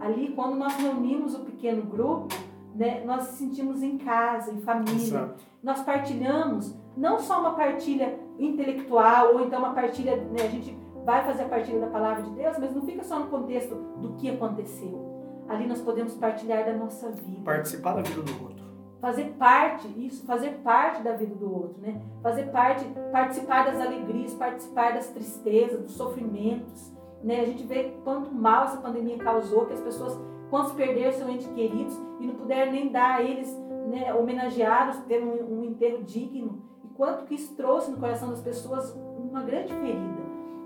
[0.00, 2.34] Ali, quando nós reunimos o pequeno grupo,
[2.74, 4.94] né, nós nos sentimos em casa, em família.
[4.94, 5.44] Exato.
[5.62, 10.74] Nós partilhamos não só uma partilha intelectual ou então uma partilha, né, a gente
[11.04, 14.14] vai fazer a partilha da palavra de Deus, mas não fica só no contexto do
[14.14, 15.09] que aconteceu.
[15.50, 17.42] Ali nós podemos partilhar da nossa vida.
[17.44, 18.64] Participar da vida do outro.
[19.00, 22.00] Fazer parte, isso, fazer parte da vida do outro, né?
[22.22, 27.40] Fazer parte, participar das alegrias, participar das tristezas, dos sofrimentos, né?
[27.40, 30.16] A gente vê quanto mal essa pandemia causou, que as pessoas
[30.48, 33.52] quantos perderam seus entes queridos e não puderam nem dar a eles,
[33.88, 36.62] né, homenageá-los, ter um, um enterro digno.
[36.84, 40.20] E quanto que isso trouxe no coração das pessoas uma grande ferida.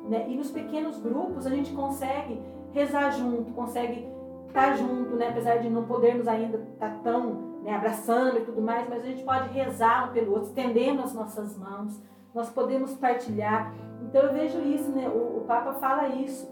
[0.09, 0.26] Né?
[0.28, 2.39] E nos pequenos grupos a gente consegue
[2.72, 4.07] rezar junto, consegue
[4.55, 5.28] estar junto, né?
[5.30, 9.24] apesar de não podermos ainda estar tão né, abraçando e tudo mais, mas a gente
[9.24, 12.00] pode rezar um pelo outro, estendendo as nossas mãos,
[12.32, 13.74] nós podemos partilhar.
[14.02, 15.09] Então eu vejo isso, né?
[15.09, 16.48] o, o Papa fala isso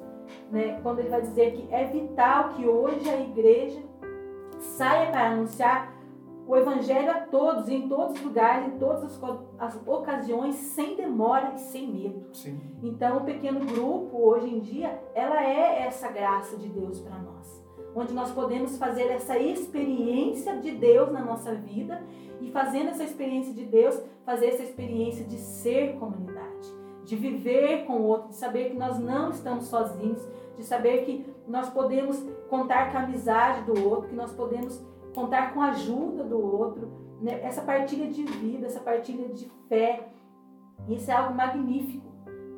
[0.51, 3.81] né, quando ele vai dizer que é vital que hoje a igreja
[4.59, 5.93] saia para anunciar
[6.45, 9.21] o evangelho a todos, em todos os lugares, em todas as,
[9.61, 12.35] as ocasiões, sem demora e sem medo.
[12.35, 12.61] Sim.
[12.83, 17.62] Então, o pequeno grupo, hoje em dia, ela é essa graça de Deus para nós.
[17.95, 22.03] Onde nós podemos fazer essa experiência de Deus na nossa vida
[22.41, 27.95] e fazendo essa experiência de Deus, fazer essa experiência de ser comunidade de viver com
[27.95, 30.27] o outro, de saber que nós não estamos sozinhos,
[30.57, 34.81] de saber que nós podemos contar com a amizade do outro, que nós podemos
[35.15, 36.91] contar com a ajuda do outro,
[37.21, 37.41] né?
[37.43, 40.09] essa partilha de vida, essa partilha de fé.
[40.89, 42.12] Isso é algo magnífico.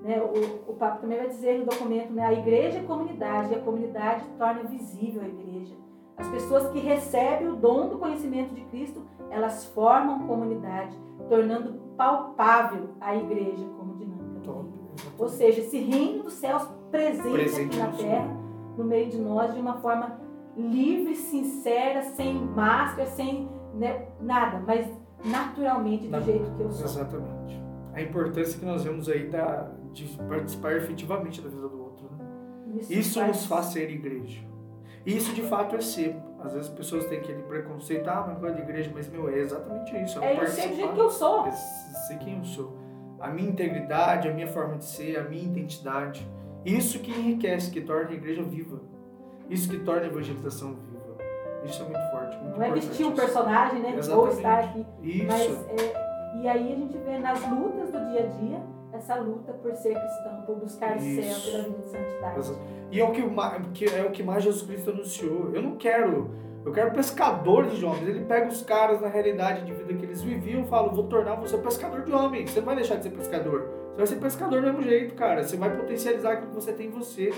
[0.04, 0.20] Né?
[0.20, 2.24] O, o Papa também vai dizer no documento: né?
[2.24, 5.74] a igreja é comunidade, e a comunidade torna visível a igreja.
[6.16, 10.96] As pessoas que recebem o dom do conhecimento de Cristo, elas formam comunidade,
[11.28, 14.24] tornando palpável a igreja como dinâmica.
[15.18, 18.36] Ou seja, esse reino dos céus presente, presente aqui na terra,
[18.76, 20.20] no meio de nós, de uma forma
[20.56, 24.86] livre, sincera, sem máscara, sem né, nada, mas
[25.24, 26.84] naturalmente do Na, jeito que eu sou.
[26.84, 27.60] Exatamente.
[27.92, 32.04] A importância que nós vemos aí da, de participar efetivamente da vida do outro.
[32.10, 32.80] Né?
[32.80, 33.28] Isso, Isso faz...
[33.28, 34.42] nos faz ser igreja.
[35.06, 36.16] Isso de fato é ser.
[36.40, 39.28] Às vezes as pessoas têm aquele preconceito, ah, mas não é de igreja, mas meu,
[39.28, 40.18] é exatamente isso.
[40.22, 41.46] É, é eu sei do jeito que eu sou.
[41.46, 42.84] É ser quem eu sou
[43.24, 46.28] a minha integridade, a minha forma de ser, a minha identidade.
[46.62, 48.82] Isso que enriquece, que torna a igreja viva.
[49.48, 51.16] Isso que torna a evangelização viva.
[51.64, 52.36] Isso é muito forte.
[52.36, 53.94] Muito Não é vestir um personagem, né?
[53.96, 54.28] Exatamente.
[54.28, 54.86] Ou estar aqui.
[55.02, 55.26] Isso.
[55.26, 58.62] Mas, é, e aí a gente vê nas lutas do dia a dia
[58.96, 61.22] essa luta por ser cristão, por buscar Isso.
[61.22, 62.58] céu, pela vida de santidade.
[62.90, 65.50] E é o que, é o que mais Jesus Cristo anunciou.
[65.54, 66.30] Eu não quero
[66.64, 68.08] eu quero pescadores de homens.
[68.08, 71.34] Ele pega os caras na realidade de vida que eles viviam e fala: vou tornar
[71.34, 72.50] você pescador de homens.
[72.50, 73.68] Você não vai deixar de ser pescador.
[73.90, 75.44] Você vai ser pescador do mesmo jeito, cara.
[75.44, 77.32] Você vai potencializar aquilo que você tem em você.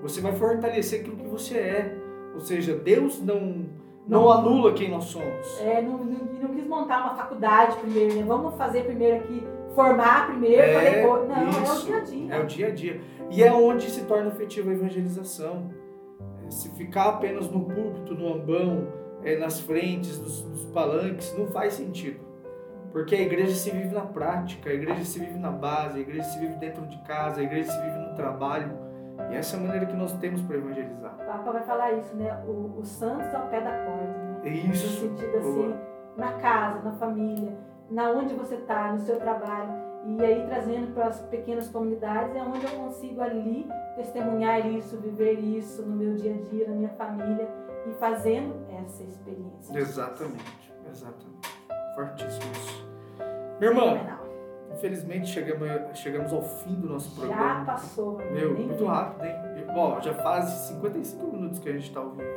[0.00, 1.98] Você vai fortalecer aquilo que você é.
[2.34, 5.60] Ou seja, Deus não, não, não anula quem nós somos.
[5.60, 8.24] É, não, não, não, quis montar uma faculdade primeiro, né?
[8.26, 11.28] Vamos fazer primeiro aqui, formar primeiro, é, depois.
[11.28, 12.34] Não, isso, é o dia a dia.
[12.34, 13.00] É o dia a dia.
[13.30, 15.70] E é onde se torna efetiva a evangelização
[16.50, 18.86] se ficar apenas no púlpito, no ambão,
[19.22, 22.20] é, nas frentes, dos, dos palanques, não faz sentido.
[22.92, 26.22] Porque a igreja se vive na prática, a igreja se vive na base, a igreja
[26.24, 28.70] se vive dentro de casa, a igreja se vive no trabalho.
[29.30, 31.14] E essa é a maneira que nós temos para evangelizar.
[31.14, 32.32] O Papa vai falar isso, né?
[32.46, 34.50] O, o santos ao pé da porta, né?
[34.50, 35.02] Isso.
[35.02, 35.74] No sentido assim,
[36.16, 37.56] na casa, na família,
[37.94, 39.72] na onde você está, no seu trabalho.
[40.06, 43.66] E aí trazendo para as pequenas comunidades é onde eu consigo ali
[43.96, 47.48] testemunhar isso, viver isso no meu dia a dia, na minha família
[47.88, 49.78] e fazendo essa experiência.
[49.78, 51.54] Exatamente, exatamente.
[51.94, 52.86] Fortíssimo isso.
[53.60, 54.18] Minha irmã,
[54.72, 57.60] infelizmente chegamos, chegamos ao fim do nosso programa.
[57.60, 59.36] Já passou, Meu, muito rápido, hein?
[59.72, 62.28] Bom, já faz 55 minutos que a gente está ao vivo.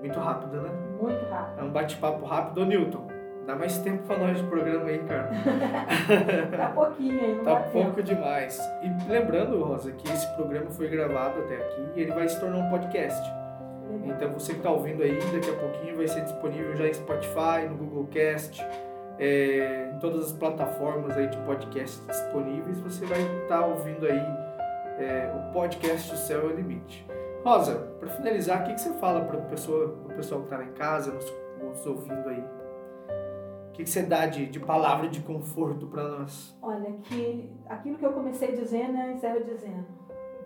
[0.00, 0.70] Muito rápido, né?
[1.00, 1.60] Muito rápido.
[1.60, 2.60] É um bate-papo rápido.
[2.60, 3.13] Ô, Newton,
[3.46, 5.30] Dá mais tempo pra nós de programa aí, cara.
[6.56, 8.02] tá pouquinho aí, não Tá pouco tempo.
[8.02, 8.58] demais.
[8.82, 12.58] E lembrando, Rosa, que esse programa foi gravado até aqui e ele vai se tornar
[12.58, 13.22] um podcast.
[13.90, 14.16] Legal.
[14.16, 17.68] Então você que está ouvindo aí, daqui a pouquinho vai ser disponível já em Spotify,
[17.68, 18.66] no Google Cast,
[19.18, 22.80] é, em todas as plataformas aí de podcast disponíveis.
[22.80, 24.26] Você vai estar ouvindo aí
[24.98, 27.06] é, o podcast O Céu é o Limite.
[27.44, 30.72] Rosa, para finalizar, o que, que você fala para o pessoal, que está lá em
[30.72, 31.30] casa, nos,
[31.62, 32.42] nos ouvindo aí?
[33.74, 36.56] O que, você dá de, de palavra de conforto para nós?
[36.62, 39.86] Olha, que aquilo que eu comecei dizendo, eu encerro dizendo.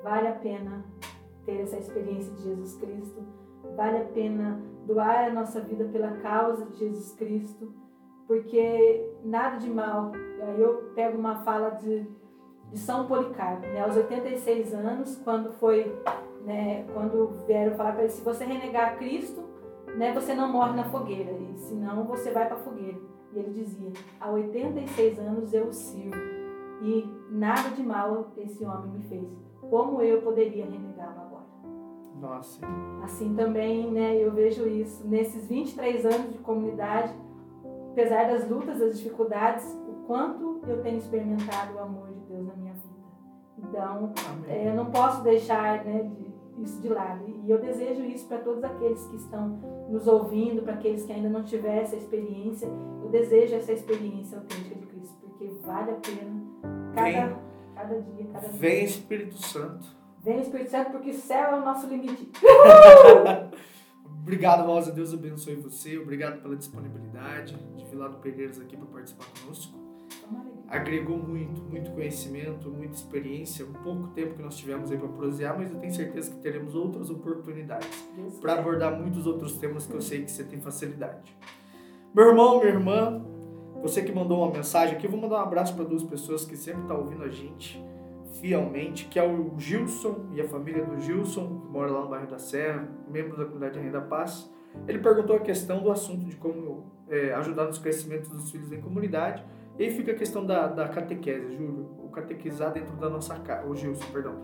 [0.03, 0.83] Vale a pena
[1.45, 3.22] ter essa experiência de Jesus Cristo.
[3.76, 7.70] Vale a pena doar a nossa vida pela causa de Jesus Cristo.
[8.26, 10.12] Porque nada de mal.
[10.41, 12.07] Aí eu pego uma fala de,
[12.72, 13.83] de São Policarpo, né?
[13.83, 15.95] aos 86 anos, quando foi,
[16.47, 19.45] né, quando vieram falar para ele, se você renegar Cristo,
[19.99, 23.08] né, você não morre na fogueira, e senão você vai para a fogueira.
[23.33, 26.16] E ele dizia: Há 86 anos eu o sirvo,
[26.83, 29.29] e nada de mal esse homem me fez.
[29.70, 31.45] Como eu poderia renegá-lo agora?
[32.20, 32.61] Nossa,
[33.03, 35.07] Assim também, né, eu vejo isso.
[35.07, 37.12] Nesses 23 anos de comunidade,
[37.93, 42.55] apesar das lutas, das dificuldades, o quanto eu tenho experimentado o amor de Deus na
[42.55, 42.89] minha vida.
[43.59, 44.12] Então,
[44.49, 46.28] é, eu não posso deixar né, de-
[46.63, 47.25] isso de lado.
[47.45, 49.49] E eu desejo isso para todos aqueles que estão
[49.89, 52.69] nos ouvindo, para aqueles que ainda não tiveram essa experiência.
[53.03, 56.43] Eu desejo essa experiência autêntica de Cristo, porque vale a pena
[56.95, 57.37] cada, Vem.
[57.75, 58.59] cada dia, cada dia.
[58.59, 59.87] Vem Espírito Santo.
[60.23, 62.31] Vem Espírito Santo, porque céu é o nosso limite.
[64.23, 64.93] Obrigado, Rosa.
[64.93, 65.97] Deus abençoe você.
[65.97, 69.88] Obrigado pela disponibilidade de vir lá do Pereiras aqui para participar conosco.
[70.69, 73.64] Agregou muito, muito conhecimento, muita experiência.
[73.64, 76.75] Um pouco tempo que nós tivemos aí para prosear, mas eu tenho certeza que teremos
[76.75, 77.89] outras oportunidades
[78.41, 81.35] para abordar muitos outros temas que eu sei que você tem facilidade.
[82.14, 83.25] Meu irmão, minha irmã,
[83.81, 86.57] você que mandou uma mensagem aqui, eu vou mandar um abraço para duas pessoas que
[86.57, 87.83] sempre estão ouvindo a gente
[88.41, 92.27] fielmente, que é o Gilson e a família do Gilson, que mora lá no bairro
[92.27, 94.51] da Serra, membro da comunidade Renda Paz.
[94.87, 98.81] Ele perguntou a questão do assunto de como é, ajudar nos crescimentos dos filhos em
[98.81, 99.45] comunidade.
[99.79, 101.89] E aí fica a questão da, da catequese, Júlio.
[102.03, 103.66] O catequizar dentro da nossa casa.
[103.68, 104.35] O Gilson, perdão.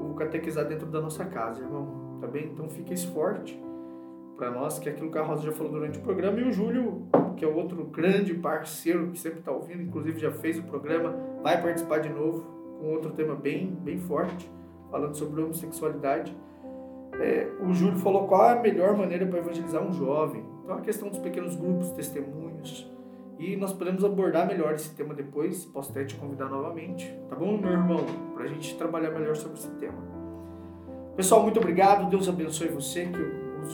[0.00, 2.18] O catequizar dentro da nossa casa, irmão.
[2.20, 2.50] Tá bem?
[2.52, 3.60] Então fica esse forte
[4.36, 6.38] para nós, que é aquilo que a Rosa já falou durante o programa.
[6.40, 10.58] E o Júlio, que é outro grande parceiro que sempre está ouvindo, inclusive já fez
[10.58, 12.42] o programa, vai participar de novo
[12.78, 14.50] com outro tema bem, bem forte,
[14.90, 16.36] falando sobre homossexualidade.
[17.20, 20.44] É, o Júlio falou qual é a melhor maneira para evangelizar um jovem.
[20.64, 22.90] Então a questão dos pequenos grupos, testemunhos.
[23.44, 25.64] E nós podemos abordar melhor esse tema depois.
[25.64, 28.06] Posso até te convidar novamente, tá bom, meu irmão?
[28.34, 29.98] Para a gente trabalhar melhor sobre esse tema.
[31.16, 32.08] Pessoal, muito obrigado.
[32.08, 33.18] Deus abençoe você que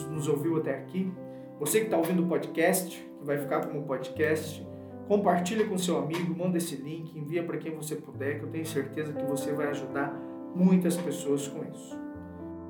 [0.09, 1.13] nos- ouviu até aqui.
[1.59, 4.67] Você que está ouvindo o podcast, que vai ficar como podcast,
[5.07, 8.65] compartilha com seu amigo, manda esse link, envia para quem você puder, que eu tenho
[8.65, 10.11] certeza que você vai ajudar
[10.55, 11.95] muitas pessoas com isso.